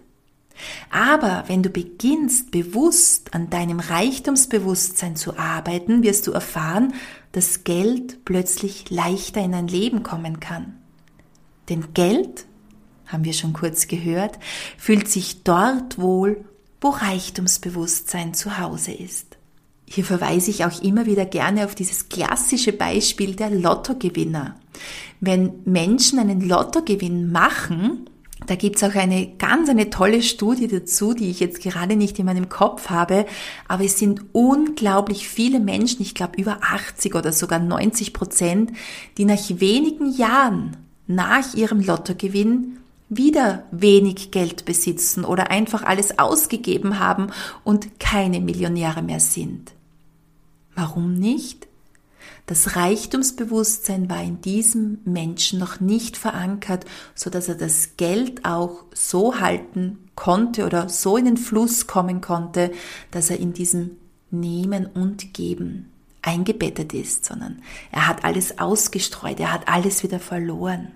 Aber 0.90 1.44
wenn 1.48 1.64
du 1.64 1.70
beginnst, 1.70 2.52
bewusst 2.52 3.34
an 3.34 3.50
deinem 3.50 3.80
Reichtumsbewusstsein 3.80 5.16
zu 5.16 5.38
arbeiten, 5.38 6.02
wirst 6.04 6.28
du 6.28 6.32
erfahren, 6.32 6.94
dass 7.34 7.66
Geld 7.66 8.24
plötzlich 8.24 8.90
leichter 8.90 9.42
in 9.42 9.52
dein 9.52 9.68
Leben 9.68 10.04
kommen 10.04 10.40
kann. 10.40 10.78
Denn 11.70 11.94
Geld, 11.94 12.46
haben 13.08 13.26
wir 13.26 13.34
schon 13.34 13.54
kurz 13.54 13.88
gehört, 13.88 14.40
fühlt 14.78 15.10
sich 15.10 15.44
dort 15.44 16.00
wohl, 16.00 16.46
wo 16.86 16.90
Reichtumsbewusstsein 16.90 18.36
zu 18.36 18.60
Hause 18.60 18.92
ist. 18.92 19.38
hier 19.88 20.06
verweise 20.06 20.52
ich 20.52 20.66
auch 20.66 20.84
immer 20.84 21.08
wieder 21.08 21.26
gerne 21.26 21.66
auf 21.66 21.74
dieses 21.74 22.10
klassische 22.10 22.74
Beispiel 22.74 23.36
der 23.36 23.50
Lottogewinner. 23.50 24.56
Wenn 25.20 25.62
Menschen 25.66 26.20
einen 26.20 26.48
Lottogewinn 26.48 27.32
machen, 27.32 28.08
da 28.46 28.54
gibt's 28.54 28.84
auch 28.84 28.94
eine 28.94 29.36
ganz 29.38 29.68
eine 29.68 29.90
tolle 29.90 30.22
Studie 30.22 30.68
dazu, 30.68 31.16
die 31.16 31.32
ich 31.32 31.40
jetzt 31.40 31.60
gerade 31.60 31.96
nicht 31.96 32.20
in 32.20 32.28
meinem 32.28 32.50
Kopf 32.50 32.92
habe, 32.92 33.26
aber 33.68 33.84
es 33.84 33.98
sind 33.98 34.22
unglaublich 34.34 35.28
viele 35.28 35.60
Menschen, 35.60 36.04
ich 36.04 36.14
glaube 36.14 36.40
über 36.40 36.60
80 36.62 37.16
oder 37.16 37.32
sogar 37.32 37.58
90 37.58 38.14
Prozent, 38.14 38.74
die 39.18 39.26
nach 39.26 39.42
wenigen 39.50 40.12
Jahren 40.12 40.78
nach 41.08 41.56
ihrem 41.56 41.80
Lottogewinn 41.80 42.78
wieder 43.10 43.64
wenig 43.72 44.32
Geld 44.32 44.66
besitzen 44.66 45.26
oder 45.26 45.52
einfach 45.52 45.84
alles 45.84 46.18
ausgegeben 46.18 47.00
haben 47.00 47.28
und 47.64 48.00
keine 48.00 48.40
Millionäre 48.40 49.02
mehr 49.02 49.20
sind. 49.20 49.74
Warum 50.74 51.14
nicht? 51.14 51.68
Das 52.48 52.76
Reichtumsbewusstsein 52.76 54.10
war 54.10 54.22
in 54.22 54.42
diesem 54.42 55.00
Menschen 55.04 55.58
noch 55.58 55.80
nicht 55.80 56.16
verankert, 56.16 56.86
so 57.16 57.30
dass 57.30 57.48
er 57.48 57.56
das 57.56 57.98
Geld 57.98 58.46
auch 58.46 58.84
so 58.94 59.40
halten 59.40 60.10
konnte 60.16 60.66
oder 60.66 60.90
so 60.90 61.18
in 61.18 61.26
den 61.26 61.38
Fluss 61.38 61.88
kommen 61.88 62.22
konnte, 62.22 62.72
dass 63.12 63.30
er 63.32 63.40
in 63.40 63.54
diesem 63.54 63.98
Nehmen 64.30 64.86
und 64.86 65.34
Geben 65.34 65.92
eingebettet 66.22 66.94
ist, 66.94 67.26
sondern 67.26 67.62
er 67.92 68.08
hat 68.08 68.24
alles 68.24 68.60
ausgestreut, 68.60 69.40
er 69.40 69.52
hat 69.54 69.68
alles 69.68 70.04
wieder 70.04 70.20
verloren. 70.20 70.92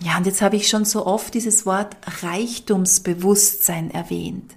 Ja, 0.00 0.16
und 0.16 0.26
jetzt 0.26 0.42
habe 0.42 0.56
ich 0.56 0.68
schon 0.68 0.84
so 0.84 1.06
oft 1.06 1.34
dieses 1.34 1.66
Wort 1.66 1.96
Reichtumsbewusstsein 2.22 3.90
erwähnt. 3.90 4.54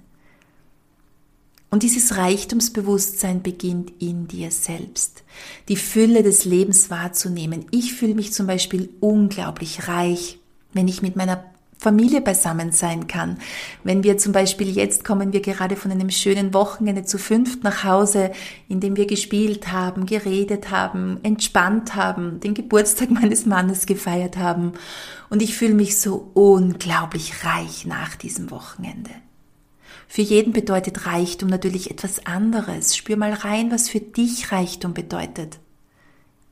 Und 1.70 1.82
dieses 1.82 2.16
Reichtumsbewusstsein 2.16 3.42
beginnt 3.42 3.92
in 3.98 4.28
dir 4.28 4.50
selbst. 4.50 5.22
Die 5.68 5.76
Fülle 5.76 6.22
des 6.22 6.44
Lebens 6.44 6.90
wahrzunehmen. 6.90 7.64
Ich 7.70 7.94
fühle 7.94 8.14
mich 8.14 8.32
zum 8.34 8.46
Beispiel 8.46 8.90
unglaublich 9.00 9.88
reich, 9.88 10.38
wenn 10.74 10.86
ich 10.86 11.00
mit 11.00 11.16
meiner 11.16 11.51
Familie 11.82 12.20
beisammen 12.20 12.70
sein 12.70 13.08
kann. 13.08 13.38
Wenn 13.82 14.04
wir 14.04 14.16
zum 14.16 14.32
Beispiel 14.32 14.70
jetzt 14.70 15.02
kommen 15.04 15.32
wir 15.32 15.40
gerade 15.40 15.74
von 15.74 15.90
einem 15.90 16.10
schönen 16.10 16.54
Wochenende 16.54 17.04
zu 17.04 17.18
fünft 17.18 17.64
nach 17.64 17.82
Hause, 17.82 18.30
in 18.68 18.78
dem 18.78 18.96
wir 18.96 19.06
gespielt 19.06 19.72
haben, 19.72 20.06
geredet 20.06 20.70
haben, 20.70 21.18
entspannt 21.24 21.96
haben, 21.96 22.38
den 22.38 22.54
Geburtstag 22.54 23.10
meines 23.20 23.46
Mannes 23.46 23.86
gefeiert 23.86 24.36
haben. 24.36 24.74
Und 25.28 25.42
ich 25.42 25.56
fühle 25.56 25.74
mich 25.74 25.98
so 25.98 26.30
unglaublich 26.34 27.44
reich 27.44 27.84
nach 27.84 28.14
diesem 28.14 28.52
Wochenende. 28.52 29.10
Für 30.06 30.22
jeden 30.22 30.52
bedeutet 30.52 31.06
Reichtum 31.06 31.48
natürlich 31.48 31.90
etwas 31.90 32.26
anderes. 32.26 32.96
Spür 32.96 33.16
mal 33.16 33.32
rein, 33.32 33.72
was 33.72 33.88
für 33.88 34.00
dich 34.00 34.52
Reichtum 34.52 34.94
bedeutet. 34.94 35.58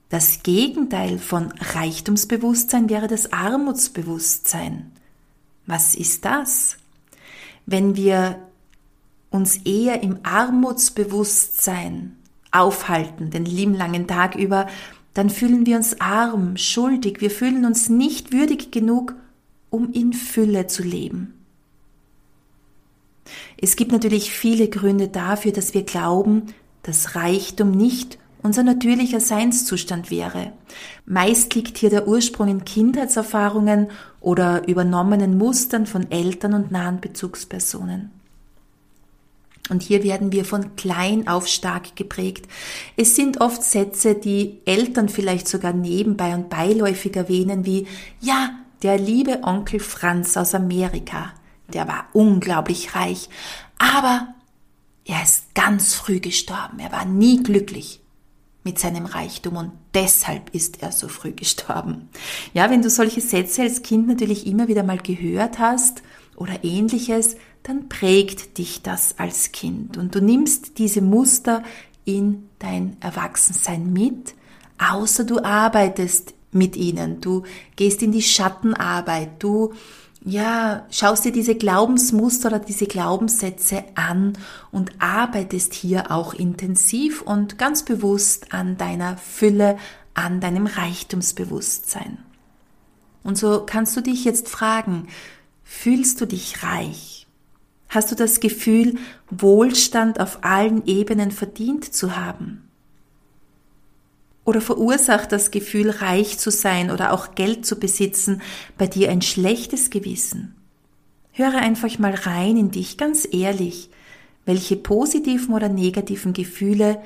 Das 0.09 0.43
Gegenteil 0.43 1.21
von 1.21 1.53
Reichtumsbewusstsein 1.53 2.91
wäre 2.91 3.07
das 3.07 3.33
Armutsbewusstsein. 3.33 4.91
Was 5.71 5.95
ist 5.95 6.25
das? 6.25 6.79
Wenn 7.65 7.95
wir 7.95 8.41
uns 9.31 9.59
eher 9.59 10.03
im 10.03 10.19
Armutsbewusstsein 10.25 12.17
aufhalten, 12.51 13.31
den 13.31 13.45
lieben 13.45 13.75
langen 13.75 14.09
Tag 14.09 14.35
über, 14.35 14.67
dann 15.15 15.31
fühlen 15.31 15.67
wir 15.67 15.77
uns 15.77 16.01
arm, 16.01 16.57
schuldig, 16.57 17.21
wir 17.21 17.31
fühlen 17.31 17.65
uns 17.65 17.89
nicht 17.89 18.33
würdig 18.33 18.73
genug, 18.73 19.15
um 19.71 19.93
in 19.93 20.13
Fülle 20.13 20.67
zu 20.67 20.83
leben. 20.83 21.35
Es 23.57 23.77
gibt 23.77 23.93
natürlich 23.93 24.33
viele 24.33 24.69
Gründe 24.69 25.07
dafür, 25.07 25.53
dass 25.53 25.73
wir 25.73 25.85
glauben, 25.85 26.47
dass 26.83 27.15
Reichtum 27.15 27.71
nicht 27.71 28.19
unser 28.43 28.65
natürlicher 28.65 29.21
Seinszustand 29.21 30.11
wäre. 30.11 30.53
Meist 31.07 31.55
liegt 31.55 31.79
hier 31.79 31.91
der 31.91 32.09
Ursprung 32.09 32.49
in 32.49 32.65
Kindheitserfahrungen 32.65 33.87
oder 34.21 34.69
übernommenen 34.69 35.39
Mustern 35.39 35.87
von 35.87 36.11
Eltern 36.11 36.55
und 36.55 36.71
nahen 36.71 37.01
Bezugspersonen. 37.01 38.11
Und 39.71 39.83
hier 39.83 40.03
werden 40.03 40.33
wir 40.33 40.45
von 40.45 40.75
klein 40.77 41.29
auf 41.29 41.47
stark 41.47 41.95
geprägt. 41.95 42.47
Es 42.97 43.15
sind 43.15 43.41
oft 43.41 43.63
Sätze, 43.63 44.17
die 44.17 44.61
Eltern 44.65 45.09
vielleicht 45.09 45.47
sogar 45.47 45.73
nebenbei 45.73 46.35
und 46.35 46.51
beiläufig 46.51 47.15
erwähnen, 47.15 47.65
wie, 47.65 47.87
ja, 48.21 48.51
der 48.83 48.99
liebe 48.99 49.41
Onkel 49.45 49.79
Franz 49.79 50.37
aus 50.37 50.55
Amerika 50.55 51.33
der 51.73 51.89
war 51.89 52.07
unglaublich 52.13 52.95
reich, 52.95 53.29
aber 53.79 54.35
er 55.05 55.23
ist 55.23 55.55
ganz 55.55 55.95
früh 55.95 56.21
gestorben. 56.21 56.79
Er 56.79 56.93
war 56.93 57.05
nie 57.05 57.43
glücklich 57.43 58.00
mit 58.71 58.79
seinem 58.79 59.05
Reichtum 59.05 59.57
und 59.57 59.73
deshalb 59.95 60.55
ist 60.55 60.81
er 60.81 60.93
so 60.93 61.09
früh 61.09 61.33
gestorben. 61.33 62.09
Ja, 62.55 62.71
wenn 62.71 62.83
du 62.83 62.89
solche 62.89 63.21
Sätze 63.21 63.63
als 63.63 63.83
Kind 63.83 64.07
natürlich 64.07 64.47
immer 64.47 64.69
wieder 64.69 64.85
mal 64.85 64.99
gehört 64.99 65.59
hast 65.59 66.05
oder 66.37 66.63
ähnliches, 66.63 67.35
dann 67.65 67.89
prägt 67.89 68.59
dich 68.59 68.83
das 68.83 69.19
als 69.19 69.51
Kind 69.51 69.97
und 69.97 70.15
du 70.15 70.21
nimmst 70.21 70.79
diese 70.79 71.03
Muster 71.03 71.65
in 72.05 72.49
dein 72.61 72.97
Erwachsensein 73.01 73.93
mit, 73.93 74.37
außer 74.79 75.25
du 75.25 75.43
arbeitest 75.43 76.35
mit 76.53 76.77
ihnen, 76.77 77.21
du 77.21 77.43
gehst 77.75 78.05
in 78.05 78.13
die 78.13 78.23
Schattenarbeit, 78.23 79.43
du 79.43 79.75
ja, 80.23 80.87
schaust 80.91 81.25
dir 81.25 81.33
diese 81.33 81.55
Glaubensmuster 81.55 82.49
oder 82.49 82.59
diese 82.59 82.87
Glaubenssätze 82.87 83.85
an 83.95 84.35
und 84.71 84.93
arbeitest 84.99 85.73
hier 85.73 86.11
auch 86.11 86.35
intensiv 86.35 87.23
und 87.23 87.57
ganz 87.59 87.85
bewusst 87.85 88.53
an 88.53 88.77
deiner 88.77 89.17
Fülle, 89.17 89.79
an 90.13 90.41
deinem 90.41 90.67
Reichtumsbewusstsein. 90.67 92.19
Und 93.23 93.39
so 93.39 93.65
kannst 93.65 93.97
du 93.97 94.03
dich 94.03 94.25
jetzt 94.25 94.49
fragen, 94.49 95.09
fühlst 95.63 96.21
du 96.21 96.27
dich 96.27 96.63
reich? 96.63 97.27
Hast 97.89 98.13
du 98.13 98.15
das 98.15 98.41
Gefühl, 98.41 98.99
Wohlstand 99.31 100.21
auf 100.21 100.45
allen 100.45 100.87
Ebenen 100.87 101.31
verdient 101.31 101.93
zu 101.95 102.17
haben? 102.17 102.70
Oder 104.45 104.61
verursacht 104.61 105.33
das 105.33 105.51
Gefühl, 105.51 105.91
reich 105.91 106.39
zu 106.39 106.51
sein 106.51 106.91
oder 106.91 107.13
auch 107.13 107.35
Geld 107.35 107.67
zu 107.67 107.79
besitzen, 107.79 108.43
bei 108.79 108.87
dir 108.87 109.11
ein 109.11 109.23
schlechtes 109.23 109.91
Gewissen? 109.91 110.55
Höre 111.33 111.57
einfach 111.57 111.99
mal 111.99 112.15
rein 112.15 112.57
in 112.57 112.71
dich, 112.71 112.97
ganz 112.97 113.29
ehrlich, 113.31 113.91
welche 114.45 114.77
positiven 114.77 115.55
oder 115.55 115.69
negativen 115.69 116.33
Gefühle 116.33 117.01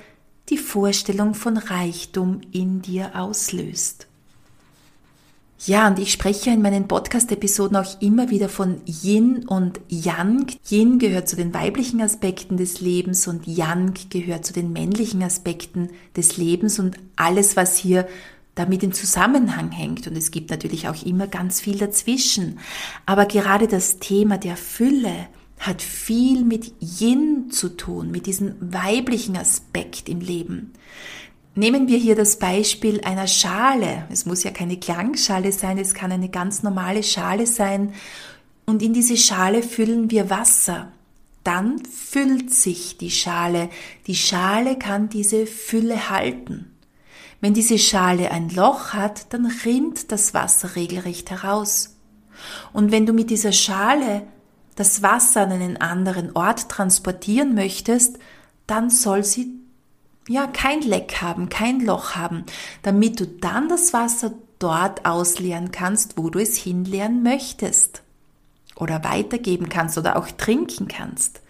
die 0.49 0.59
Vorstellung 0.59 1.35
von 1.35 1.57
Reichtum 1.57 2.41
in 2.53 2.83
dir 2.83 3.12
auslöst. 3.14 4.07
Ja, 5.66 5.88
und 5.88 5.99
ich 5.99 6.12
spreche 6.12 6.50
in 6.50 6.61
meinen 6.61 6.88
Podcast-Episoden 6.88 7.78
auch 7.78 7.99
immer 8.02 8.28
wieder 8.28 8.50
von 8.50 8.83
Yin 8.85 9.49
und 9.49 9.80
Yang. 9.88 10.56
Yin 10.71 10.99
gehört 10.99 11.26
zu 11.26 11.37
den 11.37 11.54
weiblichen 11.54 12.02
Aspekten 12.02 12.59
des 12.59 12.83
Lebens 12.83 13.26
und 13.28 13.47
Yang 13.47 13.94
gehört 14.11 14.44
zu 14.44 14.52
den 14.52 14.75
männlichen 14.75 15.23
Aspekten 15.23 15.88
des 16.18 16.37
Lebens 16.37 16.78
und 16.78 16.99
alles, 17.16 17.56
was 17.56 17.78
hier 17.78 18.06
damit 18.54 18.83
in 18.83 18.92
Zusammenhang 18.92 19.71
hängt. 19.71 20.06
Und 20.06 20.18
es 20.18 20.30
gibt 20.30 20.50
natürlich 20.50 20.87
auch 20.87 21.02
immer 21.02 21.28
ganz 21.28 21.62
viel 21.62 21.78
dazwischen. 21.78 22.59
Aber 23.06 23.25
gerade 23.25 23.66
das 23.66 23.99
Thema 24.00 24.37
der 24.37 24.59
Fülle 24.59 25.28
hat 25.59 25.80
viel 25.80 26.44
mit 26.44 26.75
Yin 27.00 27.50
zu 27.50 27.71
tun, 27.71 28.11
mit 28.11 28.26
diesem 28.26 28.54
weiblichen 28.61 29.38
Aspekt 29.38 30.11
im 30.11 30.21
Leben. 30.21 30.73
Nehmen 31.56 31.87
wir 31.87 31.99
hier 31.99 32.16
das 32.16 32.38
Beispiel 32.38 33.00
einer 33.02 33.28
Schale. 33.28 34.06
Es 34.11 34.26
muss 34.26 34.42
ja 34.42 34.50
keine 34.50 34.76
Klangschale 34.76 35.52
sein, 35.52 35.78
es 35.78 35.94
kann 35.94 36.11
eine 36.11 36.28
ganz 36.28 36.64
normale 36.64 37.04
Schale 37.04 37.46
sein. 37.46 37.94
Und 38.66 38.82
in 38.82 38.92
diese 38.92 39.16
Schale 39.16 39.62
füllen 39.62 40.11
wir 40.11 40.30
Wasser. 40.30 40.90
Dann 41.44 41.84
füllt 41.84 42.52
sich 42.52 42.99
die 42.99 43.11
Schale. 43.11 43.68
Die 44.06 44.16
Schale 44.16 44.76
kann 44.78 45.08
diese 45.08 45.46
Fülle 45.46 46.11
halten. 46.11 46.73
Wenn 47.40 47.54
diese 47.54 47.78
Schale 47.78 48.32
ein 48.32 48.49
Loch 48.49 48.94
hat, 48.94 49.32
dann 49.32 49.46
rinnt 49.46 50.11
das 50.11 50.34
Wasser 50.34 50.75
regelrecht 50.75 51.30
heraus. 51.30 51.96
Und 52.73 52.90
wenn 52.90 53.06
du 53.06 53.12
mit 53.12 53.30
dieser 53.30 53.52
Schale 53.52 54.23
das 54.75 55.02
Wasser 55.02 55.42
an 55.42 55.52
einen 55.52 55.76
anderen 55.76 56.34
Ort 56.34 56.68
transportieren 56.68 57.54
möchtest, 57.54 58.18
dann 58.66 58.90
soll 58.90 59.23
sie 59.23 59.63
ja, 60.28 60.47
kein 60.47 60.81
Leck 60.81 61.21
haben, 61.21 61.49
kein 61.49 61.81
Loch 61.81 62.14
haben, 62.14 62.45
damit 62.83 63.21
du 63.21 63.26
dann 63.26 63.69
das 63.69 63.93
Wasser 63.93 64.33
dort 64.59 65.04
ausleeren 65.04 65.71
kannst, 65.71 66.16
wo 66.16 66.31
du 66.31 66.38
es 66.38 66.57
hinleeren 66.57 67.23
möchtest. 67.23 68.02
Oder 68.76 69.04
weitergeben 69.04 69.69
kannst 69.69 69.99
oder 69.99 70.16
auch 70.16 70.28
trinken 70.28 70.88
kannst. 70.88 71.43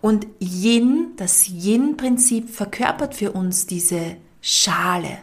Und 0.00 0.26
Yin, 0.40 1.08
das 1.16 1.48
Yin-Prinzip 1.48 2.48
verkörpert 2.48 3.14
für 3.14 3.32
uns 3.32 3.66
diese 3.66 4.16
Schale. 4.40 5.18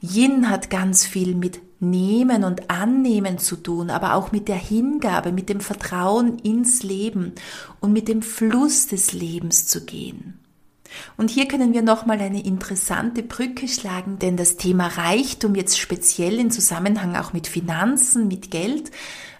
Yin 0.00 0.48
hat 0.48 0.70
ganz 0.70 1.04
viel 1.04 1.34
mit 1.34 1.60
Nehmen 1.80 2.44
und 2.44 2.70
Annehmen 2.70 3.38
zu 3.38 3.56
tun, 3.56 3.90
aber 3.90 4.14
auch 4.14 4.32
mit 4.32 4.48
der 4.48 4.56
Hingabe, 4.56 5.32
mit 5.32 5.50
dem 5.50 5.60
Vertrauen 5.60 6.38
ins 6.38 6.82
Leben 6.82 7.32
und 7.80 7.92
mit 7.92 8.08
dem 8.08 8.22
Fluss 8.22 8.86
des 8.86 9.12
Lebens 9.12 9.66
zu 9.66 9.84
gehen. 9.84 10.38
Und 11.16 11.30
hier 11.30 11.48
können 11.48 11.72
wir 11.72 11.82
nochmal 11.82 12.20
eine 12.20 12.44
interessante 12.44 13.22
Brücke 13.22 13.68
schlagen, 13.68 14.18
denn 14.18 14.36
das 14.36 14.56
Thema 14.56 14.88
Reichtum 14.88 15.54
jetzt 15.54 15.78
speziell 15.78 16.38
in 16.38 16.50
Zusammenhang 16.50 17.16
auch 17.16 17.32
mit 17.32 17.46
Finanzen, 17.46 18.28
mit 18.28 18.50
Geld, 18.50 18.90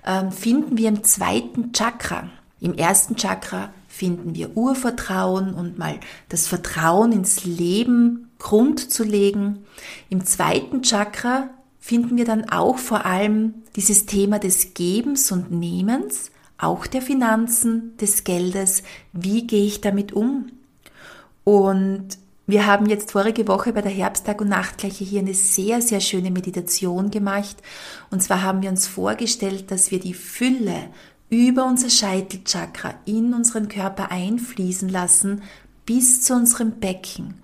ähm, 0.07 0.33
finden 0.33 0.79
wir 0.79 0.89
im 0.89 1.05
zweiten 1.05 1.73
Chakra. 1.73 2.31
Im 2.61 2.75
ersten 2.75 3.17
Chakra 3.17 3.73
finden 3.89 4.35
wir 4.35 4.57
Urvertrauen 4.57 5.55
und 5.55 5.79
mal 5.79 6.01
das 6.29 6.47
Vertrauen 6.47 7.13
ins 7.13 7.45
Leben 7.45 8.31
Grund 8.39 8.91
zu 8.91 9.05
legen. 9.05 9.65
Im 10.09 10.25
zweiten 10.25 10.83
Chakra 10.83 11.51
finden 11.79 12.17
wir 12.17 12.25
dann 12.25 12.49
auch 12.51 12.79
vor 12.79 13.07
allem 13.07 13.55
dieses 13.77 14.07
Thema 14.07 14.39
des 14.39 14.75
Gebens 14.75 15.33
und 15.33 15.51
Nehmens, 15.51 16.31
auch 16.59 16.87
der 16.87 17.03
Finanzen, 17.03 17.97
des 17.99 18.25
Geldes. 18.25 18.83
Wie 19.13 19.47
gehe 19.47 19.67
ich 19.67 19.81
damit 19.81 20.13
um? 20.13 20.47
Und 21.47 22.19
wir 22.49 22.67
haben 22.67 22.87
jetzt 22.87 23.13
vorige 23.13 23.47
Woche 23.47 23.73
bei 23.73 23.81
der 23.81 23.93
Herbsttag- 23.93 24.41
und 24.41 24.49
Nachtgleiche 24.49 25.05
hier 25.05 25.21
eine 25.21 25.33
sehr, 25.33 25.81
sehr 25.81 26.01
schöne 26.01 26.33
Meditation 26.33 27.13
gemacht. 27.13 27.57
Und 28.11 28.21
zwar 28.21 28.43
haben 28.43 28.63
wir 28.63 28.69
uns 28.69 28.89
vorgestellt, 28.89 29.71
dass 29.71 29.93
wir 29.93 30.01
die 30.01 30.13
Fülle 30.13 30.89
über 31.31 31.65
unser 31.65 31.89
Scheitelchakra 31.89 32.95
in 33.05 33.33
unseren 33.33 33.69
Körper 33.69 34.11
einfließen 34.11 34.89
lassen 34.89 35.43
bis 35.87 36.25
zu 36.25 36.35
unserem 36.35 36.81
Becken. 36.81 37.35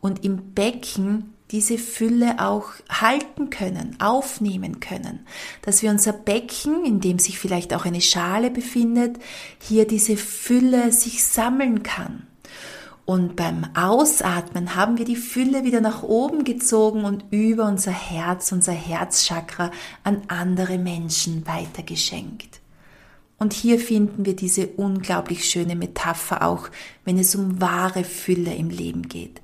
Und 0.00 0.24
im 0.24 0.54
Becken 0.54 1.32
diese 1.52 1.78
Fülle 1.78 2.40
auch 2.40 2.70
halten 2.88 3.48
können, 3.48 3.94
aufnehmen 4.00 4.80
können, 4.80 5.20
dass 5.62 5.82
wir 5.82 5.90
unser 5.90 6.14
Becken, 6.14 6.84
in 6.84 7.00
dem 7.00 7.20
sich 7.20 7.38
vielleicht 7.38 7.74
auch 7.74 7.84
eine 7.84 8.00
Schale 8.00 8.50
befindet, 8.50 9.20
hier 9.60 9.86
diese 9.86 10.16
Fülle 10.16 10.90
sich 10.90 11.22
sammeln 11.22 11.84
kann. 11.84 12.26
Und 13.04 13.34
beim 13.34 13.66
Ausatmen 13.74 14.76
haben 14.76 14.96
wir 14.96 15.04
die 15.04 15.16
Fülle 15.16 15.64
wieder 15.64 15.80
nach 15.80 16.02
oben 16.02 16.44
gezogen 16.44 17.04
und 17.04 17.24
über 17.30 17.66
unser 17.66 17.90
Herz, 17.90 18.52
unser 18.52 18.72
Herzchakra 18.72 19.72
an 20.04 20.22
andere 20.28 20.78
Menschen 20.78 21.46
weitergeschenkt. 21.46 22.60
Und 23.38 23.54
hier 23.54 23.80
finden 23.80 24.24
wir 24.24 24.36
diese 24.36 24.68
unglaublich 24.68 25.46
schöne 25.46 25.74
Metapher 25.74 26.46
auch, 26.46 26.68
wenn 27.04 27.18
es 27.18 27.34
um 27.34 27.60
wahre 27.60 28.04
Fülle 28.04 28.54
im 28.54 28.70
Leben 28.70 29.08
geht. 29.08 29.42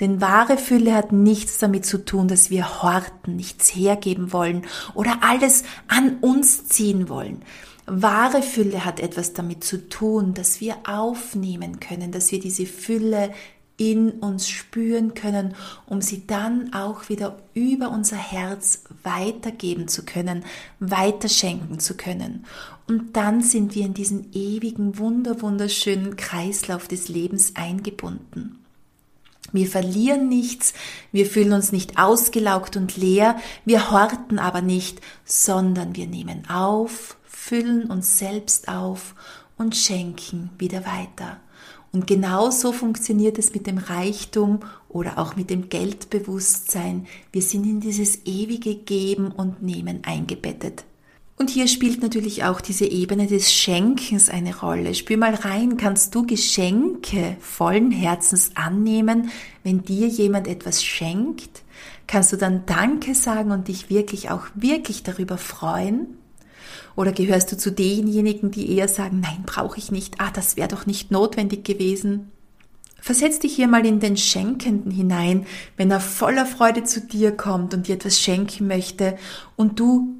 Denn 0.00 0.20
wahre 0.20 0.58
Fülle 0.58 0.94
hat 0.94 1.12
nichts 1.12 1.56
damit 1.56 1.86
zu 1.86 2.04
tun, 2.04 2.28
dass 2.28 2.50
wir 2.50 2.82
horten, 2.82 3.36
nichts 3.36 3.74
hergeben 3.74 4.34
wollen 4.34 4.66
oder 4.92 5.20
alles 5.22 5.64
an 5.88 6.18
uns 6.20 6.68
ziehen 6.68 7.08
wollen. 7.08 7.42
Wahre 7.88 8.42
Fülle 8.42 8.84
hat 8.84 9.00
etwas 9.00 9.32
damit 9.32 9.64
zu 9.64 9.88
tun, 9.88 10.34
dass 10.34 10.60
wir 10.60 10.76
aufnehmen 10.86 11.80
können, 11.80 12.12
dass 12.12 12.30
wir 12.30 12.38
diese 12.38 12.66
Fülle 12.66 13.32
in 13.78 14.10
uns 14.10 14.48
spüren 14.48 15.14
können, 15.14 15.54
um 15.86 16.02
sie 16.02 16.26
dann 16.26 16.72
auch 16.74 17.08
wieder 17.08 17.38
über 17.54 17.90
unser 17.90 18.16
Herz 18.16 18.82
weitergeben 19.04 19.86
zu 19.86 20.04
können, 20.04 20.44
weiterschenken 20.80 21.78
zu 21.78 21.96
können. 21.96 22.44
Und 22.88 23.16
dann 23.16 23.40
sind 23.40 23.74
wir 23.74 23.86
in 23.86 23.94
diesen 23.94 24.32
ewigen, 24.32 24.98
wunder, 24.98 25.40
wunderschönen 25.40 26.16
Kreislauf 26.16 26.88
des 26.88 27.08
Lebens 27.08 27.54
eingebunden. 27.54 28.58
Wir 29.52 29.66
verlieren 29.66 30.28
nichts, 30.28 30.74
wir 31.12 31.24
fühlen 31.24 31.52
uns 31.52 31.72
nicht 31.72 31.98
ausgelaugt 31.98 32.76
und 32.76 32.96
leer, 32.96 33.38
wir 33.64 33.90
horten 33.90 34.38
aber 34.38 34.60
nicht, 34.60 35.00
sondern 35.24 35.96
wir 35.96 36.06
nehmen 36.06 36.50
auf, 36.50 37.17
füllen 37.38 37.90
uns 37.90 38.18
selbst 38.18 38.68
auf 38.68 39.14
und 39.56 39.74
schenken 39.76 40.50
wieder 40.58 40.84
weiter. 40.84 41.38
Und 41.92 42.06
genau 42.06 42.50
so 42.50 42.72
funktioniert 42.72 43.38
es 43.38 43.54
mit 43.54 43.66
dem 43.66 43.78
Reichtum 43.78 44.60
oder 44.88 45.18
auch 45.18 45.36
mit 45.36 45.48
dem 45.48 45.70
Geldbewusstsein. 45.70 47.06
Wir 47.32 47.40
sind 47.40 47.64
in 47.64 47.80
dieses 47.80 48.26
ewige 48.26 48.74
Geben 48.74 49.30
und 49.30 49.62
Nehmen 49.62 50.02
eingebettet. 50.04 50.84
Und 51.36 51.48
hier 51.48 51.68
spielt 51.68 52.02
natürlich 52.02 52.44
auch 52.44 52.60
diese 52.60 52.84
Ebene 52.84 53.28
des 53.28 53.50
Schenkens 53.50 54.28
eine 54.28 54.58
Rolle. 54.58 54.94
Spür 54.94 55.16
mal 55.16 55.34
rein, 55.34 55.76
kannst 55.78 56.14
du 56.14 56.26
Geschenke 56.26 57.36
vollen 57.40 57.92
Herzens 57.92 58.50
annehmen, 58.56 59.30
wenn 59.62 59.82
dir 59.82 60.08
jemand 60.08 60.48
etwas 60.48 60.84
schenkt? 60.84 61.62
Kannst 62.08 62.32
du 62.32 62.36
dann 62.36 62.66
Danke 62.66 63.14
sagen 63.14 63.52
und 63.52 63.68
dich 63.68 63.88
wirklich 63.88 64.30
auch 64.30 64.46
wirklich 64.54 65.04
darüber 65.04 65.38
freuen? 65.38 66.17
Oder 66.98 67.12
gehörst 67.12 67.52
du 67.52 67.56
zu 67.56 67.70
denjenigen, 67.70 68.50
die 68.50 68.72
eher 68.72 68.88
sagen, 68.88 69.20
nein, 69.20 69.44
brauche 69.46 69.78
ich 69.78 69.92
nicht, 69.92 70.16
ah, 70.18 70.32
das 70.34 70.56
wäre 70.56 70.66
doch 70.66 70.84
nicht 70.84 71.12
notwendig 71.12 71.62
gewesen? 71.62 72.32
Versetz 73.00 73.38
dich 73.38 73.54
hier 73.54 73.68
mal 73.68 73.86
in 73.86 74.00
den 74.00 74.16
Schenkenden 74.16 74.90
hinein, 74.90 75.46
wenn 75.76 75.92
er 75.92 76.00
voller 76.00 76.44
Freude 76.44 76.82
zu 76.82 77.00
dir 77.00 77.30
kommt 77.30 77.72
und 77.72 77.86
dir 77.86 77.94
etwas 77.94 78.20
schenken 78.20 78.66
möchte 78.66 79.16
und 79.54 79.78
du 79.78 80.16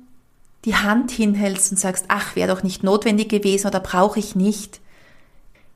die 0.64 0.76
Hand 0.76 1.10
hinhältst 1.10 1.72
und 1.72 1.78
sagst, 1.78 2.04
ach, 2.06 2.36
wäre 2.36 2.54
doch 2.54 2.62
nicht 2.62 2.84
notwendig 2.84 3.28
gewesen 3.28 3.66
oder 3.66 3.80
brauche 3.80 4.20
ich 4.20 4.36
nicht. 4.36 4.78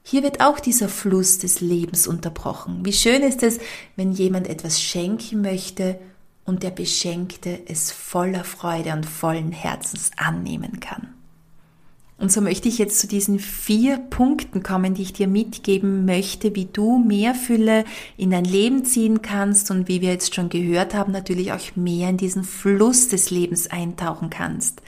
Hier 0.05 0.23
wird 0.23 0.41
auch 0.41 0.61
dieser 0.61 0.89
Fluss 0.89 1.39
des 1.39 1.61
Lebens 1.61 2.07
unterbrochen. 2.07 2.85
Wie 2.85 2.93
schön 2.93 3.25
ist 3.25 3.43
es, 3.43 3.59
wenn 3.97 4.13
jemand 4.13 4.47
etwas 4.47 4.81
schenken 4.81 5.43
möchte 5.43 5.99
und 6.45 6.63
der 6.63 6.71
Beschenkte 6.71 7.61
es 7.67 7.93
voller 7.93 8.45
Freude 8.45 8.93
und 8.93 9.07
vollen 9.07 9.53
Herzens 9.53 10.11
annehmen 10.17 10.81
kann. 10.81 11.15
Und 12.23 12.31
so 12.31 12.41
möchte 12.41 12.69
ich 12.69 12.79
jetzt 12.79 13.01
zu 13.01 13.09
diesen 13.09 13.41
vier 13.41 13.99
Punkten 13.99 14.63
kommen, 14.63 14.95
die 14.95 15.03
ich 15.03 15.13
dir 15.13 15.27
mitgeben 15.27 16.05
möchte, 16.05 16.55
wie 16.55 16.67
du 16.67 16.99
mehr 16.99 17.35
Fülle 17.35 17.85
in 18.17 18.31
dein 18.31 18.45
Leben 18.45 18.85
ziehen 18.85 19.23
kannst 19.23 19.73
und 19.73 19.89
wie 19.89 20.01
wir 20.01 20.11
jetzt 20.11 20.33
schon 20.33 20.49
gehört 20.49 20.95
haben, 20.95 21.11
natürlich 21.11 21.53
auch 21.53 21.59
mehr 21.75 22.11
in 22.11 22.19
diesen 22.19 22.45
Fluss 22.45 23.09
des 23.09 23.33
Lebens 23.33 23.67
eintauchen 23.73 24.31
kannst. 24.31 24.83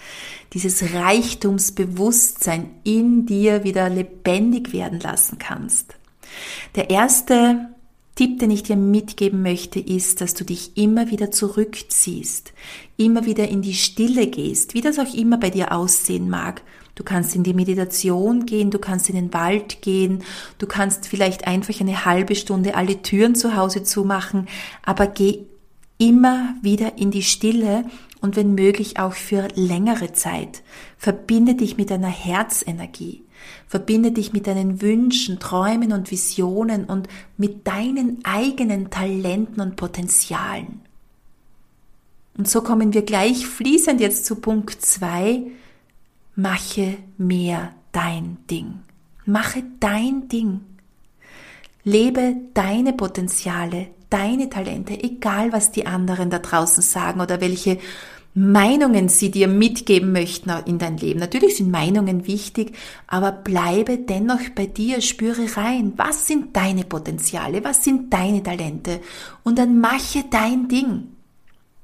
Dieses 0.52 0.94
Reichtumsbewusstsein 0.94 2.70
in 2.84 3.26
dir 3.26 3.64
wieder 3.64 3.88
lebendig 3.88 4.72
werden 4.72 5.00
lassen 5.00 5.38
kannst. 5.38 5.96
Der 6.76 6.90
erste 6.90 7.68
Tipp, 8.14 8.38
den 8.38 8.52
ich 8.52 8.62
dir 8.62 8.76
mitgeben 8.76 9.42
möchte, 9.42 9.80
ist, 9.80 10.20
dass 10.20 10.34
du 10.34 10.44
dich 10.44 10.76
immer 10.76 11.10
wieder 11.10 11.32
zurückziehst, 11.32 12.52
immer 12.96 13.26
wieder 13.26 13.48
in 13.48 13.60
die 13.60 13.74
Stille 13.74 14.28
gehst, 14.28 14.74
wie 14.74 14.80
das 14.80 15.00
auch 15.00 15.12
immer 15.14 15.36
bei 15.36 15.50
dir 15.50 15.72
aussehen 15.72 16.30
mag. 16.30 16.62
Du 16.94 17.02
kannst 17.02 17.34
in 17.34 17.42
die 17.42 17.54
Meditation 17.54 18.46
gehen, 18.46 18.70
du 18.70 18.78
kannst 18.78 19.08
in 19.08 19.16
den 19.16 19.34
Wald 19.34 19.82
gehen, 19.82 20.22
du 20.58 20.66
kannst 20.68 21.08
vielleicht 21.08 21.48
einfach 21.48 21.80
eine 21.80 22.04
halbe 22.04 22.36
Stunde 22.36 22.76
alle 22.76 23.02
Türen 23.02 23.34
zu 23.34 23.56
Hause 23.56 23.82
zumachen, 23.82 24.46
aber 24.84 25.08
geh 25.08 25.40
immer 25.98 26.54
wieder 26.62 26.96
in 26.98 27.10
die 27.10 27.22
Stille 27.22 27.84
und 28.20 28.36
wenn 28.36 28.54
möglich 28.54 29.00
auch 29.00 29.14
für 29.14 29.48
längere 29.56 30.12
Zeit. 30.12 30.62
Verbinde 30.98 31.56
dich 31.56 31.76
mit 31.76 31.90
deiner 31.90 32.08
Herzenergie. 32.08 33.23
Verbinde 33.66 34.12
dich 34.12 34.32
mit 34.32 34.46
deinen 34.46 34.80
Wünschen, 34.80 35.38
Träumen 35.38 35.92
und 35.92 36.10
Visionen 36.10 36.84
und 36.84 37.08
mit 37.36 37.66
deinen 37.66 38.24
eigenen 38.24 38.90
Talenten 38.90 39.60
und 39.60 39.76
Potenzialen. 39.76 40.80
Und 42.36 42.48
so 42.48 42.62
kommen 42.62 42.92
wir 42.92 43.02
gleich 43.02 43.46
fließend 43.46 44.00
jetzt 44.00 44.26
zu 44.26 44.36
Punkt 44.36 44.82
zwei: 44.82 45.42
Mache 46.34 46.96
mehr 47.16 47.72
dein 47.92 48.38
Ding. 48.50 48.80
Mache 49.24 49.62
dein 49.80 50.28
Ding. 50.28 50.60
Lebe 51.84 52.36
deine 52.54 52.92
Potenziale, 52.92 53.88
deine 54.10 54.48
Talente, 54.48 54.94
egal 55.02 55.52
was 55.52 55.70
die 55.70 55.86
anderen 55.86 56.30
da 56.30 56.38
draußen 56.38 56.82
sagen 56.82 57.20
oder 57.20 57.40
welche 57.40 57.78
Meinungen 58.34 59.08
sie 59.08 59.30
dir 59.30 59.46
mitgeben 59.46 60.10
möchten 60.10 60.50
in 60.66 60.78
dein 60.78 60.96
Leben. 60.96 61.20
Natürlich 61.20 61.56
sind 61.56 61.70
Meinungen 61.70 62.26
wichtig, 62.26 62.72
aber 63.06 63.30
bleibe 63.30 63.96
dennoch 63.96 64.40
bei 64.56 64.66
dir, 64.66 65.00
spüre 65.00 65.56
rein, 65.56 65.92
was 65.96 66.26
sind 66.26 66.56
deine 66.56 66.82
Potenziale, 66.82 67.62
was 67.62 67.84
sind 67.84 68.12
deine 68.12 68.42
Talente 68.42 69.00
und 69.44 69.58
dann 69.58 69.80
mache 69.80 70.24
dein 70.30 70.66
Ding. 70.66 71.08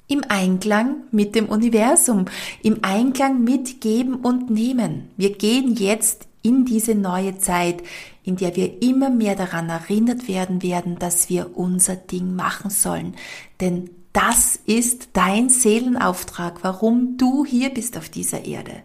Im 0.07 0.25
Einklang 0.27 1.03
mit 1.11 1.35
dem 1.35 1.47
Universum, 1.47 2.25
im 2.61 2.79
Einklang 2.81 3.45
mit 3.45 3.79
Geben 3.79 4.15
und 4.15 4.49
Nehmen. 4.49 5.07
Wir 5.15 5.31
gehen 5.31 5.73
jetzt 5.75 6.27
in 6.41 6.65
diese 6.65 6.95
neue 6.95 7.37
Zeit, 7.37 7.81
in 8.23 8.35
der 8.35 8.57
wir 8.57 8.81
immer 8.81 9.09
mehr 9.09 9.35
daran 9.35 9.69
erinnert 9.69 10.27
werden 10.27 10.61
werden, 10.63 10.99
dass 10.99 11.29
wir 11.29 11.55
unser 11.55 11.95
Ding 11.95 12.35
machen 12.35 12.69
sollen. 12.69 13.15
Denn 13.61 13.89
das 14.13 14.59
ist 14.65 15.09
dein 15.13 15.49
Seelenauftrag, 15.49 16.63
warum 16.63 17.17
du 17.17 17.45
hier 17.45 17.69
bist 17.69 17.97
auf 17.97 18.09
dieser 18.09 18.45
Erde. 18.45 18.83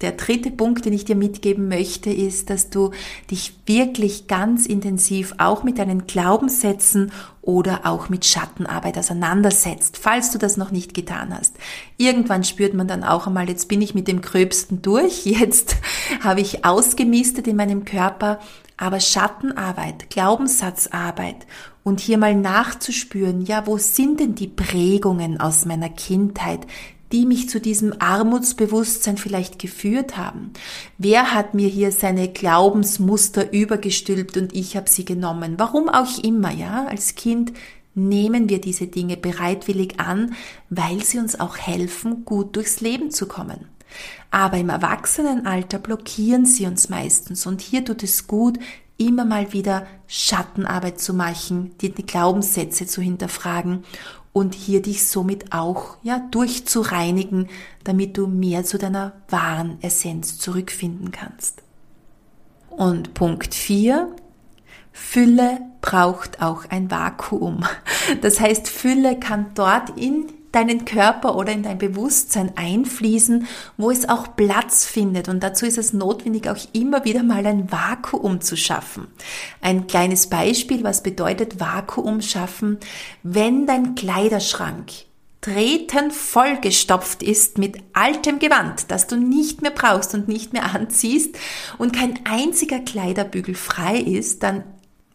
der 0.00 0.12
dritte 0.12 0.52
Punkt, 0.52 0.84
den 0.84 0.92
ich 0.92 1.04
dir 1.04 1.16
mitgeben 1.16 1.66
möchte, 1.66 2.10
ist, 2.10 2.50
dass 2.50 2.70
du 2.70 2.92
dich 3.32 3.58
wirklich 3.66 4.28
ganz 4.28 4.64
intensiv 4.64 5.34
auch 5.38 5.64
mit 5.64 5.78
deinen 5.78 6.06
Glaubenssätzen 6.06 7.10
oder 7.42 7.80
auch 7.84 8.08
mit 8.08 8.24
Schattenarbeit 8.24 8.96
auseinandersetzt, 8.96 9.96
falls 9.96 10.30
du 10.30 10.38
das 10.38 10.56
noch 10.56 10.70
nicht 10.70 10.94
getan 10.94 11.36
hast. 11.36 11.56
Irgendwann 11.96 12.44
spürt 12.44 12.74
man 12.74 12.86
dann 12.86 13.02
auch 13.02 13.26
einmal, 13.26 13.48
jetzt 13.48 13.66
bin 13.66 13.82
ich 13.82 13.92
mit 13.92 14.06
dem 14.06 14.22
Gröbsten 14.22 14.82
durch, 14.82 15.24
jetzt 15.26 15.74
habe 16.22 16.42
ich 16.42 16.64
ausgemistet 16.64 17.48
in 17.48 17.56
meinem 17.56 17.84
Körper, 17.84 18.38
aber 18.76 19.00
Schattenarbeit, 19.00 20.10
Glaubenssatzarbeit 20.10 21.46
und 21.88 22.00
hier 22.00 22.18
mal 22.18 22.34
nachzuspüren, 22.34 23.44
ja, 23.44 23.66
wo 23.66 23.78
sind 23.78 24.20
denn 24.20 24.34
die 24.34 24.46
Prägungen 24.46 25.40
aus 25.40 25.64
meiner 25.64 25.88
Kindheit, 25.88 26.66
die 27.12 27.24
mich 27.24 27.48
zu 27.48 27.60
diesem 27.60 27.94
Armutsbewusstsein 27.98 29.16
vielleicht 29.16 29.58
geführt 29.58 30.18
haben? 30.18 30.52
Wer 30.98 31.32
hat 31.32 31.54
mir 31.54 31.68
hier 31.68 31.90
seine 31.90 32.28
Glaubensmuster 32.28 33.52
übergestülpt 33.52 34.36
und 34.36 34.54
ich 34.54 34.76
habe 34.76 34.90
sie 34.90 35.06
genommen? 35.06 35.54
Warum 35.56 35.88
auch 35.88 36.22
immer, 36.22 36.52
ja? 36.52 36.86
Als 36.86 37.14
Kind 37.14 37.52
nehmen 37.94 38.50
wir 38.50 38.60
diese 38.60 38.86
Dinge 38.86 39.16
bereitwillig 39.16 39.98
an, 39.98 40.34
weil 40.68 41.02
sie 41.02 41.18
uns 41.18 41.40
auch 41.40 41.56
helfen, 41.56 42.26
gut 42.26 42.54
durchs 42.56 42.82
Leben 42.82 43.10
zu 43.10 43.26
kommen. 43.26 43.66
Aber 44.30 44.58
im 44.58 44.68
Erwachsenenalter 44.68 45.78
blockieren 45.78 46.44
sie 46.44 46.66
uns 46.66 46.90
meistens 46.90 47.46
und 47.46 47.62
hier 47.62 47.84
tut 47.84 48.02
es 48.02 48.26
gut, 48.26 48.58
immer 48.98 49.24
mal 49.24 49.52
wieder 49.52 49.86
Schattenarbeit 50.06 51.00
zu 51.00 51.14
machen, 51.14 51.74
die 51.80 51.92
Glaubenssätze 51.92 52.86
zu 52.86 53.00
hinterfragen 53.00 53.84
und 54.32 54.54
hier 54.54 54.82
dich 54.82 55.06
somit 55.06 55.52
auch 55.52 55.96
ja 56.02 56.18
durchzureinigen, 56.30 57.48
damit 57.84 58.16
du 58.18 58.26
mehr 58.26 58.64
zu 58.64 58.76
deiner 58.76 59.14
wahren 59.28 59.78
Essenz 59.80 60.38
zurückfinden 60.38 61.12
kannst. 61.12 61.62
Und 62.70 63.14
Punkt 63.14 63.54
4. 63.54 64.14
Fülle 64.92 65.60
braucht 65.80 66.42
auch 66.42 66.64
ein 66.68 66.90
Vakuum. 66.90 67.64
Das 68.22 68.40
heißt, 68.40 68.68
Fülle 68.68 69.18
kann 69.18 69.46
dort 69.54 69.98
in 69.98 70.26
deinen 70.52 70.84
Körper 70.84 71.36
oder 71.36 71.52
in 71.52 71.62
dein 71.62 71.78
Bewusstsein 71.78 72.52
einfließen, 72.56 73.46
wo 73.76 73.90
es 73.90 74.08
auch 74.08 74.36
Platz 74.36 74.86
findet. 74.86 75.28
Und 75.28 75.42
dazu 75.42 75.66
ist 75.66 75.78
es 75.78 75.92
notwendig, 75.92 76.48
auch 76.48 76.58
immer 76.72 77.04
wieder 77.04 77.22
mal 77.22 77.46
ein 77.46 77.70
Vakuum 77.70 78.40
zu 78.40 78.56
schaffen. 78.56 79.08
Ein 79.60 79.86
kleines 79.86 80.28
Beispiel, 80.28 80.84
was 80.84 81.02
bedeutet 81.02 81.60
Vakuum 81.60 82.22
schaffen, 82.22 82.78
wenn 83.22 83.66
dein 83.66 83.94
Kleiderschrank 83.94 84.90
treten 85.40 86.10
vollgestopft 86.10 87.22
ist 87.22 87.58
mit 87.58 87.78
altem 87.92 88.38
Gewand, 88.38 88.90
das 88.90 89.06
du 89.06 89.16
nicht 89.16 89.62
mehr 89.62 89.70
brauchst 89.70 90.14
und 90.14 90.26
nicht 90.26 90.52
mehr 90.52 90.74
anziehst 90.74 91.38
und 91.78 91.94
kein 91.94 92.18
einziger 92.24 92.80
Kleiderbügel 92.80 93.54
frei 93.54 93.98
ist, 93.98 94.42
dann 94.42 94.64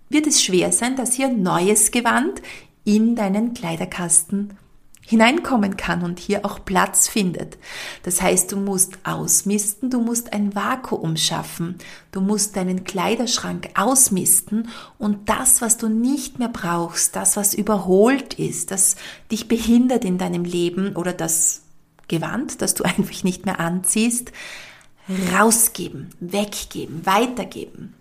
wird 0.10 0.28
es 0.28 0.44
schwer 0.44 0.72
sein, 0.72 0.96
dass 0.96 1.14
hier 1.14 1.28
neues 1.28 1.92
Gewand 1.92 2.42
in 2.86 3.16
deinen 3.16 3.54
Kleiderkasten 3.54 4.58
hineinkommen 5.06 5.78
kann 5.78 6.04
und 6.04 6.20
hier 6.20 6.46
auch 6.46 6.64
Platz 6.64 7.08
findet. 7.08 7.58
Das 8.04 8.22
heißt, 8.22 8.52
du 8.52 8.58
musst 8.58 8.98
ausmisten, 9.04 9.90
du 9.90 10.00
musst 10.00 10.34
ein 10.34 10.56
Vakuum 10.56 11.18
schaffen, 11.18 11.76
du 12.12 12.22
musst 12.22 12.56
deinen 12.56 12.84
Kleiderschrank 12.86 13.70
ausmisten 13.76 14.70
und 14.98 15.30
das, 15.30 15.62
was 15.62 15.78
du 15.78 15.90
nicht 15.90 16.40
mehr 16.40 16.50
brauchst, 16.50 17.16
das, 17.16 17.36
was 17.36 17.54
überholt 17.54 18.36
ist, 18.36 18.72
das 18.72 18.96
dich 19.32 19.48
behindert 19.48 20.06
in 20.06 20.18
deinem 20.18 20.46
Leben 20.46 20.96
oder 20.96 21.14
das 21.14 21.64
Gewand, 22.08 22.62
das 22.62 22.74
du 22.74 22.84
einfach 22.86 23.24
nicht 23.24 23.46
mehr 23.46 23.60
anziehst, 23.60 24.32
rausgeben, 25.34 26.12
weggeben, 26.22 27.06
weitergeben. 27.06 27.94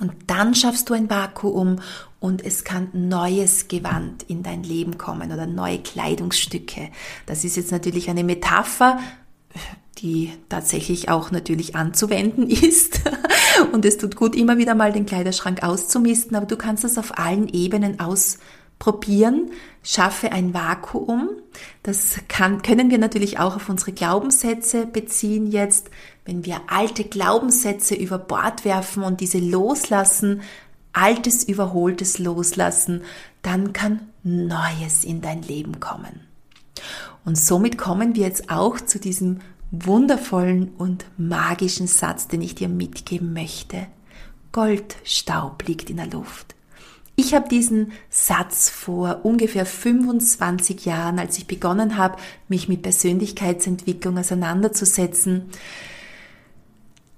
Und 0.00 0.12
dann 0.26 0.54
schaffst 0.54 0.90
du 0.90 0.94
ein 0.94 1.08
Vakuum 1.08 1.80
und 2.18 2.44
es 2.44 2.64
kann 2.64 2.88
neues 2.92 3.68
Gewand 3.68 4.24
in 4.24 4.42
dein 4.42 4.62
Leben 4.64 4.98
kommen 4.98 5.30
oder 5.30 5.46
neue 5.46 5.78
Kleidungsstücke. 5.78 6.88
Das 7.26 7.44
ist 7.44 7.56
jetzt 7.56 7.70
natürlich 7.70 8.10
eine 8.10 8.24
Metapher, 8.24 8.98
die 9.98 10.32
tatsächlich 10.48 11.08
auch 11.08 11.30
natürlich 11.30 11.76
anzuwenden 11.76 12.50
ist. 12.50 13.00
Und 13.72 13.84
es 13.84 13.98
tut 13.98 14.16
gut, 14.16 14.34
immer 14.34 14.58
wieder 14.58 14.74
mal 14.74 14.92
den 14.92 15.06
Kleiderschrank 15.06 15.62
auszumisten, 15.62 16.36
aber 16.36 16.46
du 16.46 16.56
kannst 16.56 16.84
es 16.84 16.98
auf 16.98 17.18
allen 17.18 17.48
Ebenen 17.48 18.00
ausprobieren. 18.84 19.50
Schaffe 19.82 20.32
ein 20.32 20.54
Vakuum. 20.54 21.30
Das 21.82 22.20
kann, 22.28 22.62
können 22.62 22.90
wir 22.90 22.98
natürlich 22.98 23.38
auch 23.38 23.56
auf 23.56 23.68
unsere 23.68 23.92
Glaubenssätze 23.92 24.86
beziehen 24.86 25.50
jetzt. 25.50 25.90
Wenn 26.24 26.44
wir 26.44 26.62
alte 26.68 27.04
Glaubenssätze 27.04 27.94
über 27.94 28.18
Bord 28.18 28.64
werfen 28.64 29.02
und 29.02 29.20
diese 29.20 29.38
loslassen, 29.38 30.40
altes, 30.92 31.44
überholtes 31.44 32.18
loslassen, 32.18 33.02
dann 33.42 33.72
kann 33.72 34.08
Neues 34.22 35.04
in 35.04 35.20
dein 35.20 35.42
Leben 35.42 35.80
kommen. 35.80 36.20
Und 37.26 37.36
somit 37.36 37.76
kommen 37.76 38.14
wir 38.14 38.22
jetzt 38.22 38.50
auch 38.50 38.80
zu 38.80 38.98
diesem 38.98 39.40
wundervollen 39.70 40.70
und 40.78 41.04
magischen 41.18 41.86
Satz, 41.86 42.28
den 42.28 42.40
ich 42.40 42.54
dir 42.54 42.68
mitgeben 42.68 43.34
möchte. 43.34 43.86
Goldstaub 44.52 45.66
liegt 45.66 45.90
in 45.90 45.96
der 45.96 46.06
Luft. 46.06 46.53
Ich 47.16 47.32
habe 47.32 47.48
diesen 47.48 47.92
Satz 48.10 48.68
vor 48.68 49.20
ungefähr 49.22 49.66
25 49.66 50.84
Jahren, 50.84 51.18
als 51.20 51.38
ich 51.38 51.46
begonnen 51.46 51.96
habe, 51.96 52.16
mich 52.48 52.68
mit 52.68 52.82
Persönlichkeitsentwicklung 52.82 54.18
auseinanderzusetzen, 54.18 55.50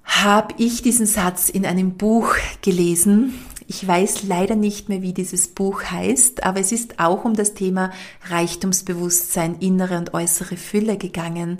habe 0.04 0.54
ich 0.58 0.82
diesen 0.82 1.06
Satz 1.06 1.48
in 1.48 1.64
einem 1.64 1.94
Buch 1.96 2.34
gelesen. 2.60 3.34
Ich 3.68 3.86
weiß 3.86 4.24
leider 4.24 4.54
nicht 4.54 4.88
mehr, 4.88 5.02
wie 5.02 5.12
dieses 5.12 5.48
Buch 5.48 5.82
heißt, 5.84 6.44
aber 6.44 6.60
es 6.60 6.72
ist 6.72 7.00
auch 7.00 7.24
um 7.24 7.34
das 7.34 7.54
Thema 7.54 7.90
Reichtumsbewusstsein, 8.28 9.56
innere 9.60 9.98
und 9.98 10.14
äußere 10.14 10.56
Fülle 10.56 10.98
gegangen. 10.98 11.58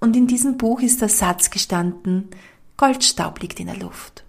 Und 0.00 0.16
in 0.16 0.26
diesem 0.26 0.56
Buch 0.56 0.80
ist 0.80 1.02
der 1.02 1.08
Satz 1.08 1.50
gestanden, 1.50 2.28
Goldstaub 2.76 3.40
liegt 3.40 3.60
in 3.60 3.66
der 3.66 3.76
Luft. 3.76 4.24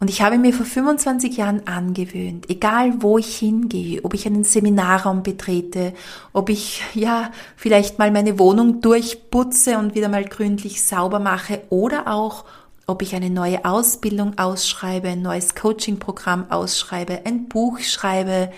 Und 0.00 0.10
ich 0.10 0.22
habe 0.22 0.38
mir 0.38 0.52
vor 0.52 0.66
25 0.66 1.36
Jahren 1.36 1.66
angewöhnt, 1.66 2.50
egal 2.50 3.02
wo 3.02 3.18
ich 3.18 3.36
hingehe, 3.36 4.04
ob 4.04 4.14
ich 4.14 4.26
einen 4.26 4.44
Seminarraum 4.44 5.22
betrete, 5.22 5.94
ob 6.32 6.48
ich 6.50 6.82
ja 6.94 7.30
vielleicht 7.56 7.98
mal 7.98 8.10
meine 8.10 8.38
Wohnung 8.38 8.80
durchputze 8.80 9.78
und 9.78 9.94
wieder 9.94 10.08
mal 10.08 10.24
gründlich 10.24 10.82
sauber 10.82 11.20
mache 11.20 11.62
oder 11.70 12.08
auch 12.08 12.44
ob 12.86 13.02
ich 13.02 13.14
eine 13.14 13.30
neue 13.30 13.64
Ausbildung 13.64 14.38
ausschreibe, 14.38 15.08
ein 15.08 15.22
neues 15.22 15.54
Coaching-Programm 15.54 16.50
ausschreibe, 16.50 17.22
ein 17.24 17.48
Buch 17.48 17.80
schreibe. 17.80 18.52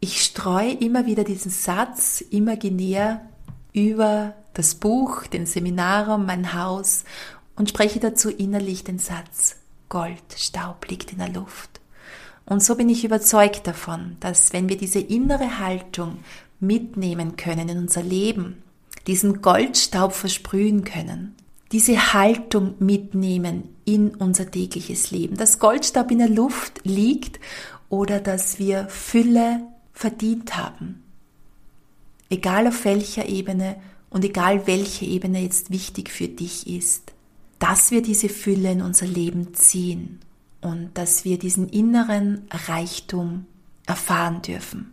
Ich 0.00 0.22
streue 0.22 0.72
immer 0.72 1.06
wieder 1.06 1.22
diesen 1.22 1.50
Satz 1.50 2.22
imaginär 2.30 3.20
über 3.72 4.34
das 4.54 4.74
Buch, 4.74 5.26
den 5.26 5.46
Seminarraum, 5.46 6.26
mein 6.26 6.54
Haus 6.54 7.04
und 7.56 7.68
spreche 7.68 8.00
dazu 8.00 8.30
innerlich 8.30 8.84
den 8.84 8.98
Satz, 8.98 9.56
Gold, 9.88 10.22
Staub 10.36 10.88
liegt 10.88 11.12
in 11.12 11.18
der 11.18 11.28
Luft. 11.28 11.80
Und 12.44 12.62
so 12.62 12.76
bin 12.76 12.88
ich 12.88 13.04
überzeugt 13.04 13.66
davon, 13.66 14.16
dass 14.20 14.52
wenn 14.52 14.68
wir 14.68 14.76
diese 14.76 15.00
innere 15.00 15.58
Haltung 15.58 16.18
mitnehmen 16.60 17.36
können 17.36 17.68
in 17.68 17.78
unser 17.78 18.02
Leben, 18.02 18.62
diesen 19.06 19.42
Goldstaub 19.42 20.12
versprühen 20.12 20.84
können, 20.84 21.34
diese 21.72 22.12
Haltung 22.12 22.74
mitnehmen 22.78 23.74
in 23.84 24.14
unser 24.14 24.50
tägliches 24.50 25.10
Leben, 25.10 25.36
dass 25.36 25.58
Goldstaub 25.58 26.10
in 26.10 26.18
der 26.18 26.28
Luft 26.28 26.80
liegt 26.84 27.40
oder 27.88 28.20
dass 28.20 28.58
wir 28.58 28.88
Fülle 28.88 29.62
verdient 29.92 30.56
haben. 30.56 31.02
Egal 32.30 32.68
auf 32.68 32.84
welcher 32.84 33.28
Ebene 33.28 33.76
und 34.10 34.24
egal 34.24 34.66
welche 34.66 35.04
Ebene 35.04 35.40
jetzt 35.40 35.70
wichtig 35.70 36.10
für 36.10 36.28
dich 36.28 36.66
ist, 36.66 37.12
dass 37.68 37.90
wir 37.90 38.00
diese 38.00 38.28
Fülle 38.28 38.70
in 38.70 38.80
unser 38.80 39.06
Leben 39.06 39.52
ziehen 39.54 40.20
und 40.60 40.90
dass 40.94 41.24
wir 41.24 41.36
diesen 41.36 41.68
inneren 41.68 42.46
Reichtum 42.68 43.46
erfahren 43.86 44.40
dürfen 44.40 44.92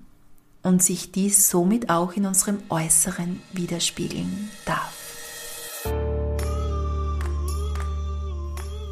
und 0.64 0.82
sich 0.82 1.12
dies 1.12 1.50
somit 1.50 1.92
auch 1.92 2.14
in 2.14 2.26
unserem 2.26 2.58
Äußeren 2.70 3.42
widerspiegeln 3.52 4.50
darf. 4.66 4.92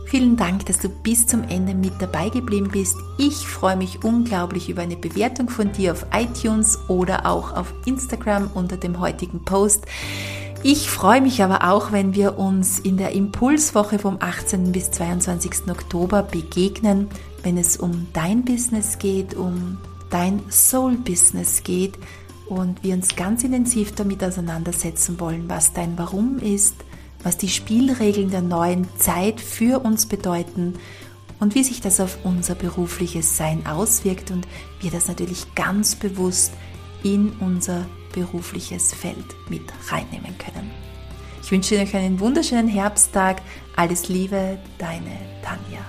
Vielen 0.05 0.37
Dank, 0.37 0.67
dass 0.67 0.77
du 0.77 0.87
bis 0.87 1.25
zum 1.25 1.41
Ende 1.45 1.73
mit 1.73 1.93
dabei 1.99 2.29
geblieben 2.29 2.69
bist. 2.71 2.97
Ich 3.17 3.47
freue 3.47 3.77
mich 3.77 4.03
unglaublich 4.03 4.69
über 4.69 4.83
eine 4.83 4.97
Bewertung 4.97 5.49
von 5.49 5.71
dir 5.71 5.93
auf 5.93 6.05
iTunes 6.13 6.77
oder 6.87 7.25
auch 7.25 7.55
auf 7.55 7.73
Instagram 7.85 8.51
unter 8.53 8.77
dem 8.77 8.99
heutigen 8.99 9.43
Post. 9.43 9.87
Ich 10.63 10.91
freue 10.91 11.21
mich 11.21 11.41
aber 11.41 11.71
auch, 11.71 11.91
wenn 11.91 12.13
wir 12.13 12.37
uns 12.37 12.77
in 12.77 12.95
der 12.95 13.13
Impulswoche 13.13 13.97
vom 13.97 14.17
18. 14.19 14.71
bis 14.71 14.91
22. 14.91 15.71
Oktober 15.71 16.21
begegnen, 16.21 17.09
wenn 17.41 17.57
es 17.57 17.77
um 17.77 18.07
dein 18.13 18.45
Business 18.45 18.99
geht, 18.99 19.33
um 19.33 19.79
dein 20.11 20.39
Soul-Business 20.51 21.63
geht 21.63 21.97
und 22.47 22.83
wir 22.83 22.93
uns 22.93 23.15
ganz 23.15 23.43
intensiv 23.43 23.95
damit 23.95 24.23
auseinandersetzen 24.23 25.19
wollen, 25.19 25.49
was 25.49 25.73
dein 25.73 25.97
Warum 25.97 26.37
ist, 26.37 26.75
was 27.23 27.37
die 27.37 27.49
Spielregeln 27.49 28.29
der 28.29 28.43
neuen 28.43 28.87
Zeit 28.99 29.41
für 29.41 29.83
uns 29.83 30.05
bedeuten 30.05 30.75
und 31.39 31.55
wie 31.55 31.63
sich 31.63 31.81
das 31.81 31.99
auf 31.99 32.19
unser 32.23 32.53
berufliches 32.53 33.35
Sein 33.35 33.65
auswirkt 33.65 34.29
und 34.29 34.47
wir 34.79 34.91
das 34.91 35.07
natürlich 35.07 35.55
ganz 35.55 35.95
bewusst 35.95 36.51
in 37.03 37.31
unser 37.39 37.85
berufliches 38.13 38.93
Feld 38.93 39.25
mit 39.49 39.63
reinnehmen 39.89 40.37
können. 40.37 40.71
Ich 41.41 41.51
wünsche 41.51 41.79
euch 41.79 41.95
einen 41.95 42.19
wunderschönen 42.19 42.67
Herbsttag. 42.67 43.41
Alles 43.75 44.09
Liebe, 44.09 44.57
deine 44.77 45.17
Tanja. 45.41 45.85